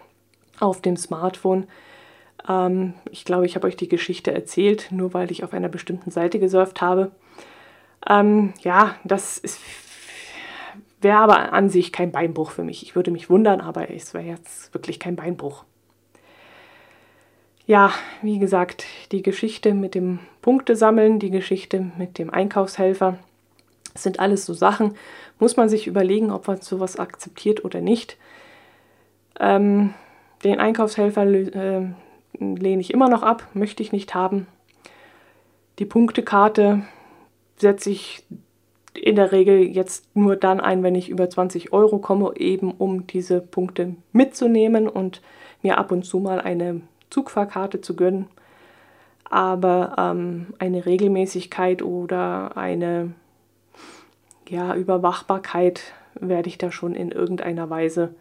auf 0.59 0.81
dem 0.81 0.97
Smartphone. 0.97 1.65
Ähm, 2.47 2.93
ich 3.11 3.25
glaube, 3.25 3.45
ich 3.45 3.55
habe 3.55 3.67
euch 3.67 3.77
die 3.77 3.89
Geschichte 3.89 4.33
erzählt, 4.33 4.87
nur 4.91 5.13
weil 5.13 5.31
ich 5.31 5.43
auf 5.43 5.53
einer 5.53 5.69
bestimmten 5.69 6.11
Seite 6.11 6.39
gesurft 6.39 6.81
habe. 6.81 7.11
Ähm, 8.07 8.53
ja, 8.61 8.95
das 9.03 9.41
wäre 11.01 11.17
aber 11.17 11.53
an 11.53 11.69
sich 11.69 11.91
kein 11.91 12.11
Beinbruch 12.11 12.51
für 12.51 12.63
mich. 12.63 12.83
Ich 12.83 12.95
würde 12.95 13.11
mich 13.11 13.29
wundern, 13.29 13.61
aber 13.61 13.91
es 13.91 14.13
wäre 14.13 14.25
jetzt 14.25 14.73
wirklich 14.73 14.99
kein 14.99 15.15
Beinbruch. 15.15 15.65
Ja, 17.65 17.93
wie 18.21 18.39
gesagt, 18.39 18.85
die 19.11 19.21
Geschichte 19.21 19.73
mit 19.73 19.95
dem 19.95 20.19
Punktesammeln, 20.41 21.19
die 21.19 21.29
Geschichte 21.29 21.91
mit 21.97 22.17
dem 22.17 22.29
Einkaufshelfer, 22.29 23.17
sind 23.95 24.19
alles 24.19 24.45
so 24.45 24.53
Sachen, 24.53 24.95
muss 25.39 25.55
man 25.55 25.69
sich 25.69 25.87
überlegen, 25.87 26.31
ob 26.31 26.47
man 26.47 26.59
sowas 26.61 26.97
akzeptiert 26.97 27.63
oder 27.63 27.79
nicht. 27.79 28.17
Ähm, 29.39 29.93
den 30.43 30.59
Einkaufshelfer 30.59 31.25
äh, 31.25 31.87
lehne 32.39 32.81
ich 32.81 32.93
immer 32.93 33.09
noch 33.09 33.23
ab, 33.23 33.47
möchte 33.53 33.83
ich 33.83 33.91
nicht 33.91 34.15
haben. 34.15 34.47
Die 35.79 35.85
Punktekarte 35.85 36.83
setze 37.57 37.89
ich 37.89 38.23
in 38.93 39.15
der 39.15 39.31
Regel 39.31 39.61
jetzt 39.63 40.15
nur 40.15 40.35
dann 40.35 40.59
ein, 40.59 40.83
wenn 40.83 40.95
ich 40.95 41.09
über 41.09 41.29
20 41.29 41.73
Euro 41.73 41.97
komme, 41.97 42.33
eben 42.37 42.71
um 42.71 43.07
diese 43.07 43.41
Punkte 43.41 43.95
mitzunehmen 44.11 44.87
und 44.87 45.21
mir 45.61 45.77
ab 45.77 45.91
und 45.91 46.03
zu 46.03 46.19
mal 46.19 46.39
eine 46.39 46.81
Zugfahrkarte 47.09 47.81
zu 47.81 47.95
gönnen. 47.95 48.27
Aber 49.29 49.95
ähm, 49.97 50.53
eine 50.59 50.85
Regelmäßigkeit 50.85 51.81
oder 51.81 52.55
eine 52.55 53.13
ja, 54.47 54.75
Überwachbarkeit 54.75 55.93
werde 56.15 56.49
ich 56.49 56.59
da 56.59 56.71
schon 56.71 56.93
in 56.93 57.11
irgendeiner 57.11 57.69
Weise 57.69 58.13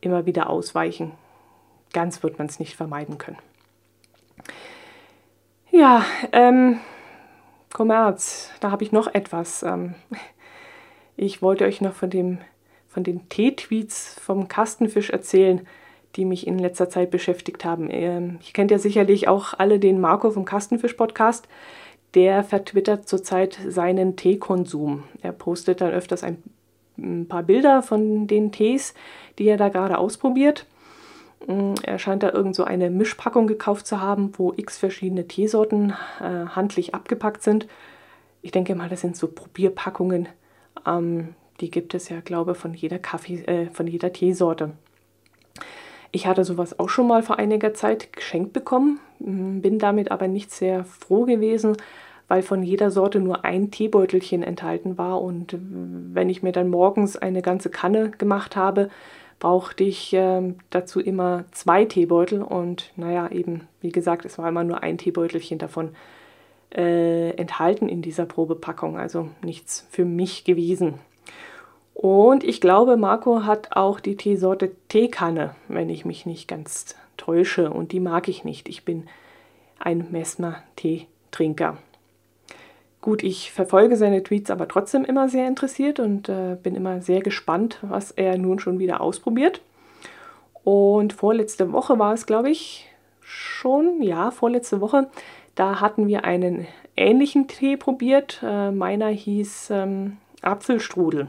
immer 0.00 0.26
wieder 0.26 0.50
ausweichen. 0.50 1.12
Ganz 1.92 2.22
wird 2.22 2.38
man 2.38 2.48
es 2.48 2.58
nicht 2.58 2.74
vermeiden 2.74 3.18
können. 3.18 3.38
Ja, 5.78 6.06
ähm, 6.32 6.80
Kommerz, 7.70 8.50
da 8.60 8.70
habe 8.70 8.82
ich 8.82 8.92
noch 8.92 9.12
etwas. 9.12 9.62
Ähm, 9.62 9.94
ich 11.18 11.42
wollte 11.42 11.66
euch 11.66 11.82
noch 11.82 11.92
von, 11.92 12.08
dem, 12.08 12.38
von 12.88 13.04
den 13.04 13.28
T-Tweets 13.28 14.18
vom 14.18 14.48
Kastenfisch 14.48 15.10
erzählen, 15.10 15.66
die 16.14 16.24
mich 16.24 16.46
in 16.46 16.58
letzter 16.58 16.88
Zeit 16.88 17.10
beschäftigt 17.10 17.66
haben. 17.66 17.90
Ähm, 17.90 18.38
ihr 18.46 18.52
kennt 18.54 18.70
ja 18.70 18.78
sicherlich 18.78 19.28
auch 19.28 19.52
alle 19.52 19.78
den 19.78 20.00
Marco 20.00 20.30
vom 20.30 20.46
Kastenfisch-Podcast. 20.46 21.46
Der 22.14 22.42
vertwittert 22.42 23.06
zurzeit 23.06 23.58
seinen 23.68 24.16
Teekonsum. 24.16 25.04
Er 25.20 25.32
postet 25.32 25.82
dann 25.82 25.92
öfters 25.92 26.24
ein, 26.24 26.42
ein 26.96 27.28
paar 27.28 27.42
Bilder 27.42 27.82
von 27.82 28.26
den 28.26 28.50
Tees, 28.50 28.94
die 29.38 29.44
er 29.44 29.58
da 29.58 29.68
gerade 29.68 29.98
ausprobiert. 29.98 30.64
Mm, 31.46 31.74
er 31.82 31.98
scheint 31.98 32.22
da 32.22 32.30
irgend 32.32 32.54
so 32.54 32.64
eine 32.64 32.90
Mischpackung 32.90 33.46
gekauft 33.46 33.86
zu 33.86 34.00
haben, 34.00 34.32
wo 34.36 34.52
x 34.56 34.78
verschiedene 34.78 35.28
Teesorten 35.28 35.90
äh, 36.20 36.46
handlich 36.48 36.94
abgepackt 36.94 37.42
sind. 37.42 37.66
Ich 38.42 38.52
denke 38.52 38.74
mal, 38.74 38.88
das 38.88 39.00
sind 39.00 39.16
so 39.16 39.28
Probierpackungen. 39.28 40.28
Ähm, 40.86 41.34
die 41.60 41.70
gibt 41.70 41.94
es 41.94 42.08
ja, 42.08 42.20
glaube 42.20 42.52
ich, 42.52 42.58
von 42.58 42.74
jeder 42.74 42.98
Kaffee, 42.98 43.42
äh, 43.44 43.70
von 43.70 43.86
jeder 43.86 44.12
Teesorte. 44.12 44.72
Ich 46.12 46.26
hatte 46.26 46.44
sowas 46.44 46.78
auch 46.78 46.88
schon 46.88 47.08
mal 47.08 47.22
vor 47.22 47.38
einiger 47.38 47.74
Zeit 47.74 48.12
geschenkt 48.12 48.52
bekommen, 48.52 49.00
mm, 49.18 49.60
bin 49.60 49.78
damit 49.78 50.10
aber 50.10 50.28
nicht 50.28 50.50
sehr 50.50 50.84
froh 50.84 51.24
gewesen, 51.24 51.76
weil 52.28 52.42
von 52.42 52.62
jeder 52.62 52.90
Sorte 52.90 53.20
nur 53.20 53.44
ein 53.44 53.70
Teebeutelchen 53.70 54.42
enthalten 54.42 54.98
war. 54.98 55.22
Und 55.22 55.56
wenn 55.60 56.28
ich 56.28 56.42
mir 56.42 56.52
dann 56.52 56.70
morgens 56.70 57.16
eine 57.16 57.42
ganze 57.42 57.70
Kanne 57.70 58.10
gemacht 58.10 58.56
habe, 58.56 58.90
brauchte 59.38 59.84
ich 59.84 60.12
äh, 60.12 60.54
dazu 60.70 61.00
immer 61.00 61.44
zwei 61.52 61.84
Teebeutel. 61.84 62.42
Und 62.42 62.92
naja, 62.96 63.30
eben, 63.30 63.68
wie 63.80 63.92
gesagt, 63.92 64.24
es 64.24 64.38
war 64.38 64.48
immer 64.48 64.64
nur 64.64 64.82
ein 64.82 64.98
Teebeutelchen 64.98 65.58
davon 65.58 65.90
äh, 66.74 67.30
enthalten 67.30 67.88
in 67.88 68.02
dieser 68.02 68.26
Probepackung. 68.26 68.98
Also 68.98 69.30
nichts 69.42 69.86
für 69.90 70.04
mich 70.04 70.44
gewesen. 70.44 70.94
Und 71.94 72.44
ich 72.44 72.60
glaube, 72.60 72.98
Marco 72.98 73.44
hat 73.44 73.74
auch 73.74 74.00
die 74.00 74.16
Teesorte 74.16 74.72
Teekanne, 74.88 75.54
wenn 75.68 75.88
ich 75.88 76.04
mich 76.04 76.26
nicht 76.26 76.46
ganz 76.46 76.94
täusche. 77.16 77.70
Und 77.70 77.92
die 77.92 78.00
mag 78.00 78.28
ich 78.28 78.44
nicht. 78.44 78.68
Ich 78.68 78.84
bin 78.84 79.08
ein 79.78 80.06
Messmer-Teetrinker. 80.10 81.78
Gut, 83.06 83.22
ich 83.22 83.52
verfolge 83.52 83.96
seine 83.96 84.20
Tweets 84.24 84.50
aber 84.50 84.66
trotzdem 84.66 85.04
immer 85.04 85.28
sehr 85.28 85.46
interessiert 85.46 86.00
und 86.00 86.28
äh, 86.28 86.56
bin 86.60 86.74
immer 86.74 87.00
sehr 87.02 87.20
gespannt, 87.20 87.78
was 87.82 88.10
er 88.10 88.36
nun 88.36 88.58
schon 88.58 88.80
wieder 88.80 89.00
ausprobiert. 89.00 89.60
Und 90.64 91.12
vorletzte 91.12 91.70
Woche 91.70 92.00
war 92.00 92.14
es, 92.14 92.26
glaube 92.26 92.50
ich, 92.50 92.90
schon, 93.20 94.02
ja, 94.02 94.32
vorletzte 94.32 94.80
Woche, 94.80 95.08
da 95.54 95.80
hatten 95.80 96.08
wir 96.08 96.24
einen 96.24 96.66
ähnlichen 96.96 97.46
Tee 97.46 97.76
probiert. 97.76 98.40
Äh, 98.42 98.72
meiner 98.72 99.06
hieß 99.06 99.68
ähm, 99.70 100.16
Apfelstrudel. 100.42 101.28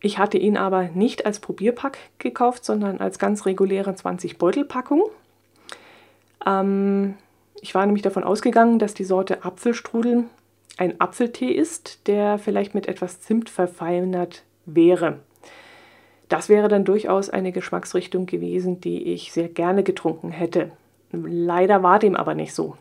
Ich 0.00 0.18
hatte 0.18 0.36
ihn 0.36 0.56
aber 0.56 0.88
nicht 0.94 1.26
als 1.26 1.38
Probierpack 1.38 1.96
gekauft, 2.18 2.64
sondern 2.64 2.98
als 2.98 3.20
ganz 3.20 3.46
reguläre 3.46 3.92
20-Beutel-Packung. 3.92 5.04
Ähm, 6.44 7.14
ich 7.60 7.74
war 7.74 7.84
nämlich 7.86 8.02
davon 8.02 8.24
ausgegangen, 8.24 8.78
dass 8.78 8.94
die 8.94 9.04
Sorte 9.04 9.44
Apfelstrudel 9.44 10.24
ein 10.78 11.00
Apfeltee 11.00 11.50
ist, 11.50 12.06
der 12.06 12.38
vielleicht 12.38 12.74
mit 12.74 12.88
etwas 12.88 13.20
Zimt 13.20 13.50
verfeinert 13.50 14.42
wäre. 14.64 15.20
Das 16.28 16.48
wäre 16.48 16.68
dann 16.68 16.84
durchaus 16.84 17.28
eine 17.28 17.52
Geschmacksrichtung 17.52 18.26
gewesen, 18.26 18.80
die 18.80 19.12
ich 19.12 19.32
sehr 19.32 19.48
gerne 19.48 19.82
getrunken 19.82 20.30
hätte. 20.30 20.70
Leider 21.12 21.82
war 21.82 21.98
dem 21.98 22.16
aber 22.16 22.34
nicht 22.34 22.54
so. 22.54 22.76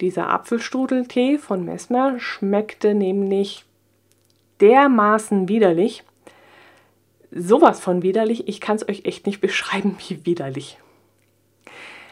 Dieser 0.00 0.28
Apfelstrudeltee 0.30 1.38
von 1.38 1.64
Messmer 1.64 2.18
schmeckte 2.18 2.94
nämlich 2.94 3.64
dermaßen 4.60 5.48
widerlich, 5.48 6.02
sowas 7.30 7.80
von 7.80 8.02
widerlich, 8.02 8.48
ich 8.48 8.60
kann 8.60 8.76
es 8.76 8.88
euch 8.88 9.04
echt 9.04 9.26
nicht 9.26 9.40
beschreiben, 9.40 9.96
wie 10.08 10.26
widerlich. 10.26 10.78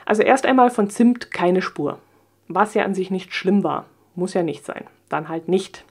Also 0.09 0.23
erst 0.23 0.47
einmal 0.47 0.71
von 0.71 0.88
Zimt 0.88 1.33
keine 1.33 1.61
Spur, 1.61 1.99
was 2.49 2.73
ja 2.73 2.83
an 2.85 2.94
sich 2.94 3.11
nicht 3.11 3.35
schlimm 3.35 3.62
war, 3.62 3.85
muss 4.14 4.33
ja 4.33 4.42
nicht 4.42 4.64
sein, 4.64 4.85
dann 5.11 5.29
halt 5.29 5.49
nicht. 5.49 5.85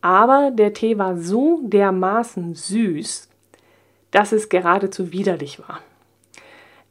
Aber 0.00 0.50
der 0.50 0.74
Tee 0.74 0.98
war 0.98 1.16
so 1.16 1.60
dermaßen 1.62 2.56
süß, 2.56 3.28
dass 4.10 4.32
es 4.32 4.48
geradezu 4.48 5.12
widerlich 5.12 5.60
war. 5.60 5.78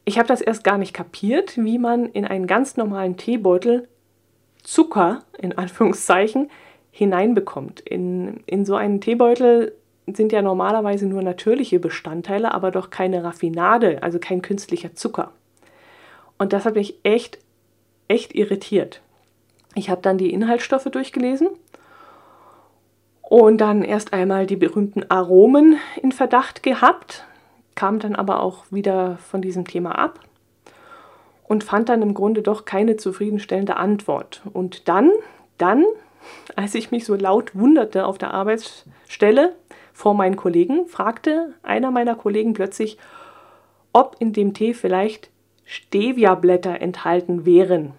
Ich 0.06 0.18
habe 0.18 0.26
das 0.26 0.40
erst 0.40 0.64
gar 0.64 0.78
nicht 0.78 0.94
kapiert, 0.94 1.62
wie 1.62 1.76
man 1.76 2.06
in 2.06 2.24
einen 2.24 2.46
ganz 2.46 2.78
normalen 2.78 3.18
Teebeutel 3.18 3.86
Zucker, 4.62 5.24
in 5.36 5.58
Anführungszeichen, 5.58 6.48
hineinbekommt. 6.92 7.80
In, 7.80 8.40
in 8.46 8.64
so 8.64 8.76
einen 8.76 9.02
Teebeutel 9.02 9.74
sind 10.06 10.32
ja 10.32 10.40
normalerweise 10.40 11.04
nur 11.04 11.20
natürliche 11.20 11.78
Bestandteile, 11.78 12.54
aber 12.54 12.70
doch 12.70 12.88
keine 12.88 13.22
Raffinade, 13.22 14.02
also 14.02 14.18
kein 14.18 14.40
künstlicher 14.40 14.94
Zucker. 14.94 15.30
Und 16.38 16.52
das 16.52 16.64
hat 16.64 16.74
mich 16.74 16.96
echt, 17.02 17.38
echt 18.08 18.34
irritiert. 18.34 19.00
Ich 19.74 19.90
habe 19.90 20.02
dann 20.02 20.18
die 20.18 20.32
Inhaltsstoffe 20.32 20.84
durchgelesen 20.84 21.48
und 23.22 23.60
dann 23.62 23.82
erst 23.82 24.12
einmal 24.12 24.46
die 24.46 24.56
berühmten 24.56 25.10
Aromen 25.10 25.78
in 26.02 26.12
Verdacht 26.12 26.62
gehabt, 26.62 27.24
kam 27.74 27.98
dann 27.98 28.14
aber 28.14 28.42
auch 28.42 28.66
wieder 28.70 29.16
von 29.16 29.40
diesem 29.40 29.64
Thema 29.64 29.98
ab 29.98 30.20
und 31.44 31.64
fand 31.64 31.88
dann 31.88 32.02
im 32.02 32.12
Grunde 32.12 32.42
doch 32.42 32.66
keine 32.66 32.96
zufriedenstellende 32.96 33.76
Antwort. 33.76 34.42
Und 34.52 34.88
dann, 34.88 35.10
dann, 35.58 35.84
als 36.56 36.74
ich 36.74 36.90
mich 36.90 37.06
so 37.06 37.14
laut 37.14 37.54
wunderte 37.54 38.06
auf 38.06 38.18
der 38.18 38.34
Arbeitsstelle, 38.34 39.54
vor 39.94 40.14
meinen 40.14 40.36
Kollegen, 40.36 40.86
fragte 40.86 41.54
einer 41.62 41.90
meiner 41.90 42.14
Kollegen 42.14 42.54
plötzlich, 42.54 42.98
ob 43.92 44.16
in 44.18 44.32
dem 44.32 44.54
Tee 44.54 44.74
vielleicht 44.74 45.30
Stevia-Blätter 45.72 46.82
enthalten 46.82 47.46
wären. 47.46 47.92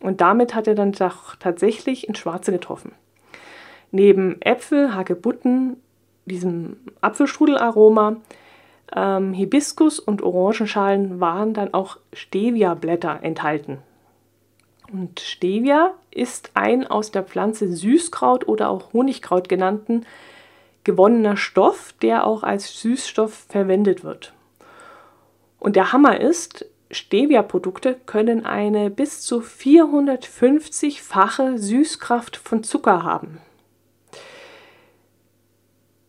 Und 0.00 0.22
damit 0.22 0.54
hat 0.54 0.66
er 0.66 0.74
dann 0.74 0.92
tatsächlich 0.92 2.08
ins 2.08 2.18
Schwarze 2.18 2.50
getroffen. 2.50 2.92
Neben 3.90 4.40
Äpfel, 4.40 4.94
Hagebutten, 4.94 5.76
diesem 6.24 6.78
Apfelstrudelaroma, 7.02 8.16
ähm, 8.94 9.34
Hibiskus 9.34 10.00
und 10.00 10.22
Orangenschalen 10.22 11.20
waren 11.20 11.52
dann 11.52 11.74
auch 11.74 11.98
Stevia-Blätter 12.14 13.18
enthalten. 13.22 13.78
Und 14.90 15.20
Stevia 15.20 15.92
ist 16.10 16.52
ein 16.54 16.86
aus 16.86 17.10
der 17.10 17.22
Pflanze 17.22 17.70
Süßkraut 17.70 18.48
oder 18.48 18.70
auch 18.70 18.94
Honigkraut 18.94 19.50
genannten 19.50 20.06
gewonnener 20.84 21.36
Stoff, 21.36 21.92
der 22.00 22.26
auch 22.26 22.44
als 22.44 22.80
Süßstoff 22.80 23.46
verwendet 23.48 24.04
wird. 24.04 24.32
Und 25.66 25.74
der 25.74 25.92
Hammer 25.92 26.20
ist, 26.20 26.64
Stevia-Produkte 26.92 27.96
können 28.06 28.46
eine 28.46 28.88
bis 28.88 29.22
zu 29.22 29.40
450-fache 29.40 31.58
Süßkraft 31.58 32.36
von 32.36 32.62
Zucker 32.62 33.02
haben. 33.02 33.40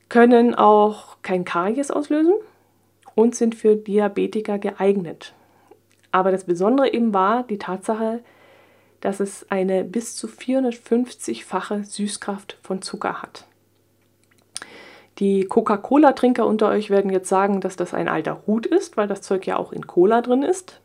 Können 0.09 0.53
auch 0.53 1.17
kein 1.23 1.43
Karies 1.43 1.89
auslösen 1.89 2.35
und 3.15 3.35
sind 3.35 3.55
für 3.55 3.75
Diabetiker 3.75 4.59
geeignet. 4.59 5.33
Aber 6.11 6.31
das 6.31 6.43
Besondere 6.43 6.93
eben 6.93 7.15
war 7.15 7.41
die 7.41 7.57
Tatsache, 7.57 8.23
dass 9.01 9.19
es 9.19 9.49
eine 9.49 9.83
bis 9.83 10.15
zu 10.15 10.27
450-fache 10.27 11.83
Süßkraft 11.83 12.59
von 12.61 12.83
Zucker 12.83 13.23
hat. 13.23 13.46
Die 15.19 15.45
Coca-Cola-Trinker 15.45 16.45
unter 16.45 16.69
euch 16.69 16.89
werden 16.89 17.11
jetzt 17.11 17.29
sagen, 17.29 17.59
dass 17.59 17.75
das 17.75 17.93
ein 17.93 18.07
alter 18.07 18.43
Hut 18.45 18.65
ist, 18.67 18.97
weil 18.97 19.07
das 19.07 19.21
Zeug 19.21 19.47
ja 19.47 19.57
auch 19.57 19.71
in 19.71 19.87
Cola 19.87 20.21
drin 20.21 20.43
ist. 20.43 20.79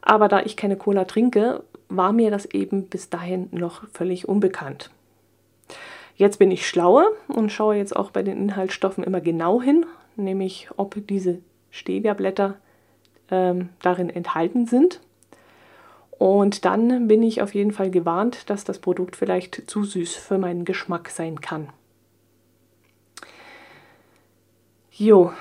Aber 0.00 0.28
da 0.28 0.40
ich 0.40 0.56
keine 0.56 0.76
Cola 0.76 1.04
trinke, 1.04 1.62
war 1.88 2.12
mir 2.12 2.30
das 2.30 2.46
eben 2.46 2.88
bis 2.88 3.10
dahin 3.10 3.48
noch 3.52 3.86
völlig 3.90 4.26
unbekannt. 4.26 4.90
Jetzt 6.16 6.38
bin 6.38 6.50
ich 6.50 6.66
schlauer 6.66 7.06
und 7.28 7.52
schaue 7.52 7.76
jetzt 7.76 7.94
auch 7.94 8.10
bei 8.10 8.22
den 8.22 8.38
Inhaltsstoffen 8.38 9.04
immer 9.04 9.20
genau 9.20 9.60
hin, 9.60 9.84
nämlich 10.16 10.68
ob 10.76 10.96
diese 11.06 11.38
Stevia-Blätter 11.70 12.56
ähm, 13.30 13.70
darin 13.82 14.08
enthalten 14.08 14.66
sind. 14.66 15.00
Und 16.18 16.64
dann 16.64 17.08
bin 17.08 17.22
ich 17.22 17.42
auf 17.42 17.54
jeden 17.54 17.72
Fall 17.72 17.90
gewarnt, 17.90 18.48
dass 18.48 18.64
das 18.64 18.78
Produkt 18.78 19.16
vielleicht 19.16 19.68
zu 19.68 19.84
süß 19.84 20.14
für 20.14 20.38
meinen 20.38 20.64
Geschmack 20.64 21.10
sein 21.10 21.40
kann. 21.40 21.68
Jo, 24.94 25.32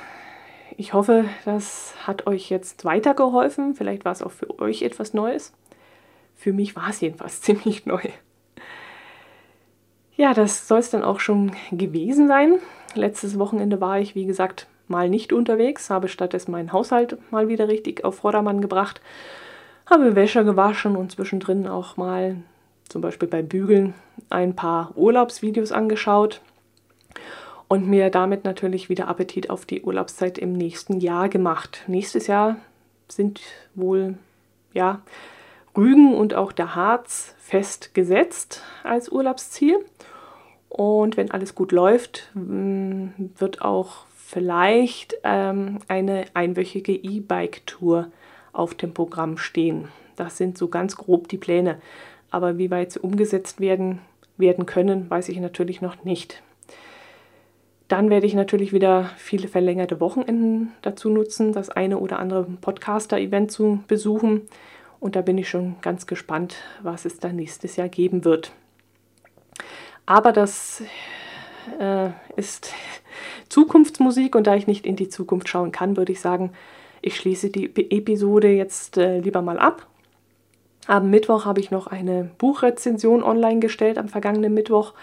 ich 0.77 0.93
hoffe, 0.93 1.25
das 1.43 1.93
hat 2.07 2.25
euch 2.25 2.49
jetzt 2.49 2.85
weitergeholfen. 2.85 3.75
Vielleicht 3.75 4.05
war 4.05 4.13
es 4.13 4.21
auch 4.21 4.31
für 4.31 4.61
euch 4.61 4.81
etwas 4.81 5.13
Neues. 5.13 5.51
Für 6.37 6.53
mich 6.53 6.77
war 6.77 6.89
es 6.89 7.01
jedenfalls 7.01 7.41
ziemlich 7.41 7.85
neu. 7.85 8.01
Ja, 10.15 10.33
das 10.33 10.69
soll 10.69 10.79
es 10.79 10.89
dann 10.89 11.03
auch 11.03 11.19
schon 11.19 11.51
gewesen 11.69 12.29
sein. 12.29 12.59
Letztes 12.95 13.37
Wochenende 13.39 13.81
war 13.81 13.99
ich, 13.99 14.15
wie 14.15 14.25
gesagt, 14.25 14.67
mal 14.87 15.09
nicht 15.09 15.33
unterwegs, 15.33 15.89
habe 15.89 16.07
stattdessen 16.07 16.51
meinen 16.51 16.71
Haushalt 16.71 17.17
mal 17.29 17.49
wieder 17.49 17.67
richtig 17.67 18.05
auf 18.05 18.19
Vordermann 18.19 18.61
gebracht, 18.61 19.01
habe 19.85 20.15
Wäsche 20.15 20.45
gewaschen 20.45 20.95
und 20.95 21.11
zwischendrin 21.11 21.67
auch 21.67 21.97
mal, 21.97 22.37
zum 22.87 23.01
Beispiel 23.01 23.27
bei 23.27 23.41
Bügeln, 23.41 23.95
ein 24.29 24.55
paar 24.55 24.91
Urlaubsvideos 24.95 25.73
angeschaut 25.73 26.41
und 27.71 27.87
mir 27.87 28.09
damit 28.09 28.43
natürlich 28.43 28.89
wieder 28.89 29.07
Appetit 29.07 29.49
auf 29.49 29.65
die 29.65 29.81
Urlaubszeit 29.81 30.37
im 30.37 30.51
nächsten 30.51 30.99
Jahr 30.99 31.29
gemacht. 31.29 31.85
Nächstes 31.87 32.27
Jahr 32.27 32.57
sind 33.07 33.39
wohl 33.75 34.15
ja 34.73 34.99
Rügen 35.77 36.13
und 36.13 36.33
auch 36.33 36.51
der 36.51 36.75
Harz 36.75 37.33
festgesetzt 37.39 38.61
als 38.83 39.07
Urlaubsziel. 39.07 39.85
Und 40.67 41.15
wenn 41.15 41.31
alles 41.31 41.55
gut 41.55 41.71
läuft, 41.71 42.29
wird 42.33 43.61
auch 43.61 44.05
vielleicht 44.17 45.15
ähm, 45.23 45.79
eine 45.87 46.25
einwöchige 46.33 46.91
E-Bike-Tour 46.91 48.11
auf 48.51 48.73
dem 48.73 48.93
Programm 48.93 49.37
stehen. 49.37 49.87
Das 50.17 50.35
sind 50.35 50.57
so 50.57 50.67
ganz 50.67 50.97
grob 50.97 51.29
die 51.29 51.37
Pläne. 51.37 51.79
Aber 52.31 52.57
wie 52.57 52.69
weit 52.69 52.91
sie 52.91 52.99
umgesetzt 52.99 53.61
werden, 53.61 54.01
werden 54.35 54.65
können, 54.65 55.09
weiß 55.09 55.29
ich 55.29 55.39
natürlich 55.39 55.79
noch 55.79 56.03
nicht. 56.03 56.43
Dann 57.91 58.09
werde 58.09 58.25
ich 58.25 58.35
natürlich 58.35 58.71
wieder 58.71 59.09
viele 59.17 59.49
verlängerte 59.49 59.99
Wochenenden 59.99 60.71
dazu 60.81 61.09
nutzen, 61.09 61.51
das 61.51 61.69
eine 61.69 61.97
oder 61.97 62.19
andere 62.19 62.45
Podcaster-Event 62.45 63.51
zu 63.51 63.83
besuchen 63.85 64.47
Und 65.01 65.17
da 65.17 65.21
bin 65.21 65.37
ich 65.37 65.49
schon 65.49 65.75
ganz 65.81 66.07
gespannt, 66.07 66.55
was 66.81 67.03
es 67.03 67.19
dann 67.19 67.35
nächstes 67.35 67.75
Jahr 67.75 67.89
geben 67.89 68.23
wird. 68.23 68.53
Aber 70.05 70.31
das 70.31 70.83
äh, 71.81 72.11
ist 72.37 72.73
Zukunftsmusik 73.49 74.37
und 74.37 74.47
da 74.47 74.55
ich 74.55 74.67
nicht 74.67 74.85
in 74.85 74.95
die 74.95 75.09
Zukunft 75.09 75.49
schauen 75.49 75.73
kann, 75.73 75.97
würde 75.97 76.13
ich 76.13 76.21
sagen, 76.21 76.53
ich 77.01 77.17
schließe 77.17 77.49
die 77.49 77.75
Episode 77.75 78.53
jetzt 78.53 78.95
äh, 78.99 79.19
lieber 79.19 79.41
mal 79.41 79.59
ab. 79.59 79.85
Am 80.87 81.09
Mittwoch 81.09 81.43
habe 81.43 81.59
ich 81.59 81.71
noch 81.71 81.87
eine 81.87 82.31
Buchrezension 82.37 83.21
online 83.21 83.59
gestellt, 83.59 83.97
am 83.97 84.07
vergangenen 84.07 84.53
Mittwoch. 84.53 84.93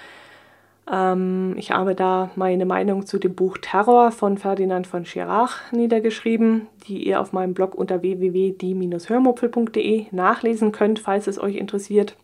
Ähm, 0.90 1.55
ich 1.57 1.70
habe 1.70 1.94
da 1.94 2.31
meine 2.37 2.64
Meinung 2.64 3.07
zu 3.07 3.18
dem 3.18 3.35
Buch 3.35 3.59
Terror 3.59 4.11
von 4.11 4.38
Ferdinand 4.38 4.87
von 4.87 5.05
Schirach 5.05 5.70
niedergeschrieben, 5.72 6.66
die 6.87 7.07
ihr 7.07 7.20
auf 7.20 7.33
meinem 7.33 7.55
Blog 7.55 7.74
unter 7.74 8.03
www.die-hörmupfel.de 8.03 10.07
nachlesen 10.12 10.72
könnt, 10.72 10.98
falls 10.98 11.27
es 11.27 11.40
euch 11.40 11.57
interessiert. 11.57 12.16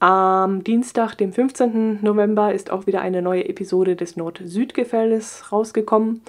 Am 0.00 0.64
Dienstag, 0.64 1.14
dem 1.14 1.32
15. 1.32 2.00
November, 2.02 2.52
ist 2.52 2.70
auch 2.70 2.86
wieder 2.86 3.00
eine 3.00 3.22
neue 3.22 3.48
Episode 3.48 3.96
des 3.96 4.16
Nord-Süd-Gefälles 4.16 5.52
rausgekommen. 5.52 6.22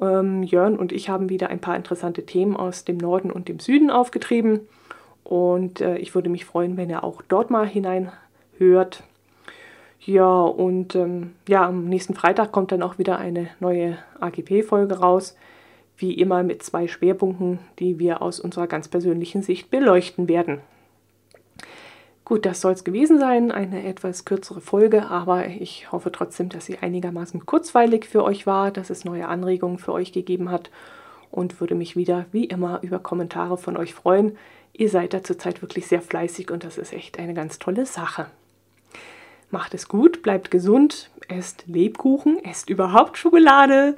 Ähm, 0.00 0.42
Jörn 0.42 0.76
und 0.76 0.92
ich 0.92 1.08
haben 1.08 1.28
wieder 1.28 1.50
ein 1.50 1.60
paar 1.60 1.76
interessante 1.76 2.24
Themen 2.24 2.56
aus 2.56 2.84
dem 2.84 2.96
Norden 2.96 3.30
und 3.30 3.48
dem 3.48 3.58
Süden 3.58 3.90
aufgetrieben. 3.90 4.60
Und 5.24 5.80
äh, 5.80 5.98
ich 5.98 6.14
würde 6.14 6.30
mich 6.30 6.44
freuen, 6.44 6.76
wenn 6.76 6.90
ihr 6.90 7.02
auch 7.02 7.22
dort 7.28 7.50
mal 7.50 7.66
hineinhört. 7.66 9.02
Ja, 10.06 10.42
und 10.42 10.94
ähm, 10.94 11.32
ja, 11.48 11.66
am 11.66 11.86
nächsten 11.88 12.14
Freitag 12.14 12.52
kommt 12.52 12.72
dann 12.72 12.82
auch 12.82 12.98
wieder 12.98 13.18
eine 13.18 13.48
neue 13.58 13.98
AGP-Folge 14.20 14.98
raus. 14.98 15.34
Wie 15.96 16.12
immer 16.12 16.42
mit 16.42 16.62
zwei 16.62 16.88
Schwerpunkten, 16.88 17.58
die 17.78 17.98
wir 17.98 18.20
aus 18.20 18.40
unserer 18.40 18.66
ganz 18.66 18.88
persönlichen 18.88 19.42
Sicht 19.42 19.70
beleuchten 19.70 20.28
werden. 20.28 20.60
Gut, 22.24 22.44
das 22.44 22.60
soll 22.60 22.72
es 22.72 22.84
gewesen 22.84 23.18
sein. 23.18 23.50
Eine 23.50 23.84
etwas 23.84 24.24
kürzere 24.24 24.60
Folge, 24.60 25.06
aber 25.08 25.46
ich 25.46 25.92
hoffe 25.92 26.10
trotzdem, 26.10 26.48
dass 26.48 26.66
sie 26.66 26.78
einigermaßen 26.78 27.46
kurzweilig 27.46 28.06
für 28.06 28.24
euch 28.24 28.46
war, 28.46 28.70
dass 28.70 28.90
es 28.90 29.04
neue 29.04 29.28
Anregungen 29.28 29.78
für 29.78 29.92
euch 29.92 30.12
gegeben 30.12 30.50
hat 30.50 30.70
und 31.30 31.60
würde 31.60 31.74
mich 31.74 31.96
wieder 31.96 32.26
wie 32.32 32.44
immer 32.44 32.80
über 32.82 32.98
Kommentare 32.98 33.56
von 33.56 33.76
euch 33.76 33.94
freuen. 33.94 34.36
Ihr 34.72 34.88
seid 34.88 35.14
da 35.14 35.22
zurzeit 35.22 35.62
wirklich 35.62 35.86
sehr 35.86 36.02
fleißig 36.02 36.50
und 36.50 36.64
das 36.64 36.78
ist 36.78 36.92
echt 36.92 37.18
eine 37.18 37.34
ganz 37.34 37.58
tolle 37.58 37.86
Sache. 37.86 38.26
Macht 39.50 39.74
es 39.74 39.88
gut, 39.88 40.22
bleibt 40.22 40.50
gesund, 40.50 41.10
esst 41.28 41.64
Lebkuchen, 41.66 42.44
esst 42.44 42.70
überhaupt 42.70 43.18
Schokolade 43.18 43.96